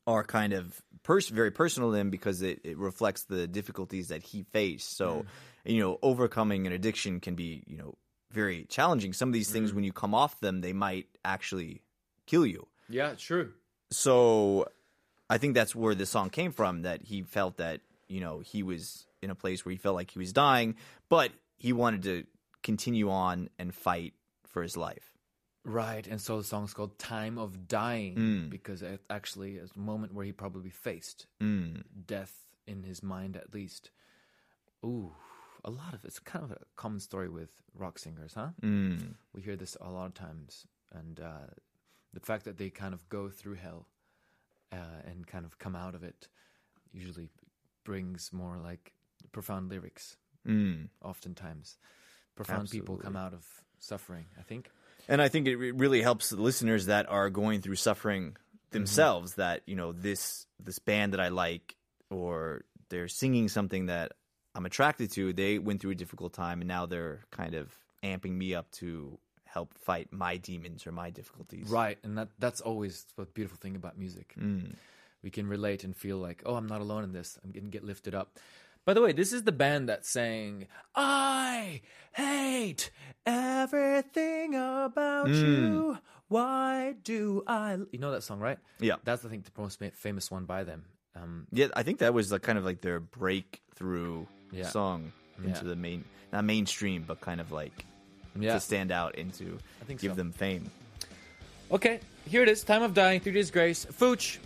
are 0.06 0.22
kind 0.22 0.52
of 0.52 0.80
pers- 1.02 1.28
very 1.28 1.50
personal 1.50 1.90
to 1.90 1.96
him 1.96 2.10
because 2.10 2.42
it, 2.42 2.60
it 2.62 2.78
reflects 2.78 3.24
the 3.24 3.48
difficulties 3.48 4.08
that 4.08 4.22
he 4.22 4.44
faced. 4.44 4.96
So, 4.96 5.24
mm. 5.66 5.72
you 5.72 5.80
know, 5.80 5.98
overcoming 6.00 6.66
an 6.68 6.72
addiction 6.72 7.18
can 7.18 7.34
be, 7.34 7.64
you 7.66 7.76
know, 7.76 7.96
very 8.30 8.64
challenging. 8.68 9.12
Some 9.12 9.28
of 9.28 9.32
these 9.32 9.50
things, 9.50 9.72
mm. 9.72 9.74
when 9.74 9.84
you 9.84 9.92
come 9.92 10.14
off 10.14 10.38
them, 10.40 10.60
they 10.60 10.72
might 10.72 11.06
actually 11.24 11.82
kill 12.26 12.46
you. 12.46 12.68
Yeah, 12.88 13.14
true. 13.14 13.52
So, 13.90 14.68
I 15.28 15.38
think 15.38 15.54
that's 15.54 15.74
where 15.74 15.94
this 15.94 16.10
song 16.10 16.30
came 16.30 16.52
from. 16.52 16.82
That 16.82 17.02
he 17.02 17.22
felt 17.22 17.58
that 17.58 17.80
you 18.12 18.20
know 18.20 18.40
he 18.40 18.62
was 18.62 19.06
in 19.22 19.30
a 19.30 19.34
place 19.34 19.64
where 19.64 19.70
he 19.70 19.78
felt 19.78 19.96
like 19.96 20.10
he 20.10 20.18
was 20.18 20.32
dying, 20.32 20.76
but 21.08 21.32
he 21.56 21.72
wanted 21.72 22.02
to 22.02 22.24
continue 22.62 23.10
on 23.10 23.48
and 23.58 23.74
fight 23.74 24.12
for 24.46 24.62
his 24.62 24.76
life. 24.76 25.12
Right, 25.64 26.06
and 26.06 26.20
so 26.20 26.38
the 26.38 26.44
song's 26.44 26.74
called 26.74 26.98
"Time 26.98 27.38
of 27.38 27.68
Dying" 27.68 28.14
because 28.50 28.82
it 28.82 29.00
actually 29.08 29.52
is 29.56 29.70
a 29.74 29.78
moment 29.78 30.12
where 30.12 30.26
he 30.26 30.32
probably 30.32 30.70
faced 30.70 31.26
death 32.06 32.34
in 32.66 32.82
his 32.82 33.02
mind, 33.02 33.36
at 33.36 33.54
least. 33.54 33.90
Ooh, 34.84 35.12
a 35.64 35.70
lot 35.70 35.94
of 35.94 36.04
it's 36.04 36.18
kind 36.18 36.44
of 36.44 36.50
a 36.50 36.58
common 36.76 37.00
story 37.00 37.28
with 37.28 37.48
rock 37.74 37.98
singers, 37.98 38.34
huh? 38.34 38.48
Mm. 38.60 39.14
We 39.32 39.42
hear 39.42 39.56
this 39.56 39.76
a 39.80 39.88
lot 39.88 40.06
of 40.06 40.14
times, 40.14 40.66
and 40.92 41.18
uh, 41.18 41.46
the 42.12 42.20
fact 42.20 42.44
that 42.44 42.58
they 42.58 42.68
kind 42.68 42.92
of 42.92 43.08
go 43.08 43.30
through 43.30 43.54
hell 43.54 43.86
uh, 44.72 45.00
and 45.06 45.26
kind 45.26 45.46
of 45.46 45.58
come 45.58 45.76
out 45.76 45.94
of 45.94 46.02
it 46.02 46.28
usually 46.92 47.28
brings 47.84 48.32
more 48.32 48.58
like 48.62 48.92
profound 49.32 49.70
lyrics. 49.70 50.16
Mm. 50.46 50.88
Oftentimes, 51.02 51.76
profound 52.34 52.70
people 52.70 52.96
come 52.96 53.16
out 53.16 53.32
of 53.32 53.46
suffering. 53.78 54.26
I 54.38 54.42
think. 54.42 54.70
And 55.08 55.20
I 55.20 55.28
think 55.28 55.48
it 55.48 55.56
really 55.56 56.02
helps 56.02 56.30
the 56.30 56.40
listeners 56.40 56.86
that 56.86 57.08
are 57.08 57.28
going 57.30 57.60
through 57.60 57.76
suffering 57.76 58.36
themselves. 58.70 59.34
That 59.34 59.62
you 59.66 59.76
know 59.76 59.92
this 59.92 60.46
this 60.60 60.78
band 60.78 61.12
that 61.12 61.20
I 61.20 61.28
like 61.28 61.76
or 62.10 62.64
they're 62.88 63.08
singing 63.08 63.48
something 63.48 63.86
that 63.86 64.12
I'm 64.54 64.66
attracted 64.66 65.10
to, 65.12 65.32
they 65.32 65.58
went 65.58 65.80
through 65.80 65.92
a 65.92 65.96
difficult 65.96 66.34
time 66.34 66.60
and 66.60 66.68
now 66.68 66.86
they're 66.86 67.24
kind 67.30 67.54
of 67.54 67.72
amping 68.02 68.32
me 68.32 68.54
up 68.54 68.70
to 68.72 69.18
help 69.44 69.74
fight 69.78 70.08
my 70.10 70.36
demons 70.36 70.86
or 70.86 70.92
my 70.92 71.10
difficulties. 71.10 71.68
Right, 71.68 71.98
and 72.02 72.18
that 72.18 72.28
that's 72.38 72.60
always 72.60 73.06
the 73.16 73.24
beautiful 73.24 73.58
thing 73.58 73.76
about 73.76 73.98
music. 73.98 74.34
We 75.22 75.30
can 75.30 75.46
relate 75.46 75.84
and 75.84 75.94
feel 75.96 76.16
like, 76.18 76.42
oh, 76.46 76.56
I'm 76.56 76.66
not 76.66 76.80
alone 76.80 77.04
in 77.04 77.12
this. 77.12 77.38
I'm 77.44 77.50
going 77.52 77.64
to 77.64 77.70
get 77.70 77.84
lifted 77.84 78.14
up. 78.14 78.38
By 78.84 78.94
the 78.94 79.00
way, 79.00 79.12
this 79.12 79.32
is 79.32 79.44
the 79.44 79.52
band 79.52 79.88
that 79.88 80.04
sang 80.04 80.66
"I 80.96 81.82
hate 82.12 82.90
everything 83.24 84.54
about 84.56 85.28
you." 85.28 85.98
Why 86.28 86.94
do 87.04 87.44
I? 87.46 87.76
You 87.92 87.98
know 87.98 88.10
that 88.10 88.22
song, 88.24 88.40
right? 88.40 88.58
Yeah. 88.80 88.96
that's 89.04 89.24
I 89.24 89.28
think 89.28 89.44
the 89.44 89.60
most 89.60 89.80
famous 89.94 90.30
one 90.30 90.46
by 90.46 90.64
them. 90.64 90.84
Um, 91.14 91.46
Yeah, 91.52 91.68
I 91.76 91.82
think 91.82 91.98
that 91.98 92.12
was 92.14 92.32
like 92.32 92.42
kind 92.42 92.58
of 92.58 92.64
like 92.64 92.80
their 92.80 92.98
breakthrough 93.00 94.26
Yeah. 94.50 94.66
song 94.68 95.12
into 95.38 95.60
Yeah. 95.62 95.68
the 95.68 95.76
main, 95.76 96.04
not 96.32 96.44
mainstream, 96.44 97.04
but 97.06 97.20
kind 97.20 97.40
of 97.40 97.52
like 97.52 97.84
yeah. 98.38 98.54
to 98.54 98.60
stand 98.60 98.90
out 98.90 99.14
into 99.16 99.58
give 99.88 100.00
so. 100.00 100.14
them 100.14 100.32
fame. 100.32 100.70
Okay, 101.70 102.00
here 102.26 102.42
it 102.42 102.48
is. 102.48 102.64
Time 102.64 102.82
of 102.82 102.94
dying. 102.94 103.20
Three 103.20 103.32
days 103.32 103.50
grace. 103.50 103.84
Fooch. 103.86 104.38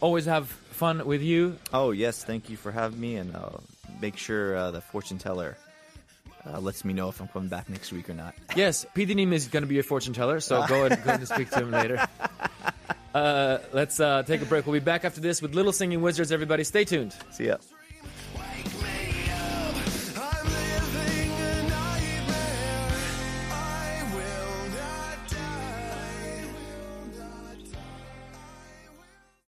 Always 0.00 0.26
have 0.26 0.48
fun 0.48 1.04
with 1.06 1.22
you. 1.22 1.56
Oh 1.72 1.90
yes, 1.90 2.24
thank 2.24 2.48
you 2.48 2.56
for 2.56 2.70
having 2.70 3.00
me, 3.00 3.16
and 3.16 3.34
uh, 3.34 3.50
make 4.00 4.16
sure 4.16 4.56
uh, 4.56 4.70
the 4.70 4.80
fortune 4.80 5.18
teller 5.18 5.56
uh, 6.46 6.60
lets 6.60 6.84
me 6.84 6.92
know 6.92 7.08
if 7.08 7.20
I'm 7.20 7.28
coming 7.28 7.48
back 7.48 7.68
next 7.68 7.92
week 7.92 8.08
or 8.08 8.14
not. 8.14 8.34
Yes, 8.54 8.86
P. 8.94 9.04
Nim 9.06 9.32
is 9.32 9.48
going 9.48 9.62
to 9.62 9.66
be 9.66 9.74
your 9.74 9.84
fortune 9.84 10.12
teller, 10.12 10.40
so 10.40 10.64
go 10.66 10.84
ahead, 10.84 11.02
go 11.04 11.10
ahead 11.10 11.20
and 11.20 11.28
speak 11.28 11.50
to 11.50 11.60
him 11.60 11.70
later. 11.70 12.06
Uh, 13.14 13.58
let's 13.72 13.98
uh, 13.98 14.22
take 14.22 14.42
a 14.42 14.44
break. 14.44 14.66
We'll 14.66 14.74
be 14.78 14.84
back 14.84 15.04
after 15.04 15.20
this 15.20 15.40
with 15.42 15.54
Little 15.54 15.72
Singing 15.72 16.02
Wizards. 16.02 16.30
Everybody, 16.30 16.62
stay 16.62 16.84
tuned. 16.84 17.16
See 17.32 17.46
ya. 17.46 17.56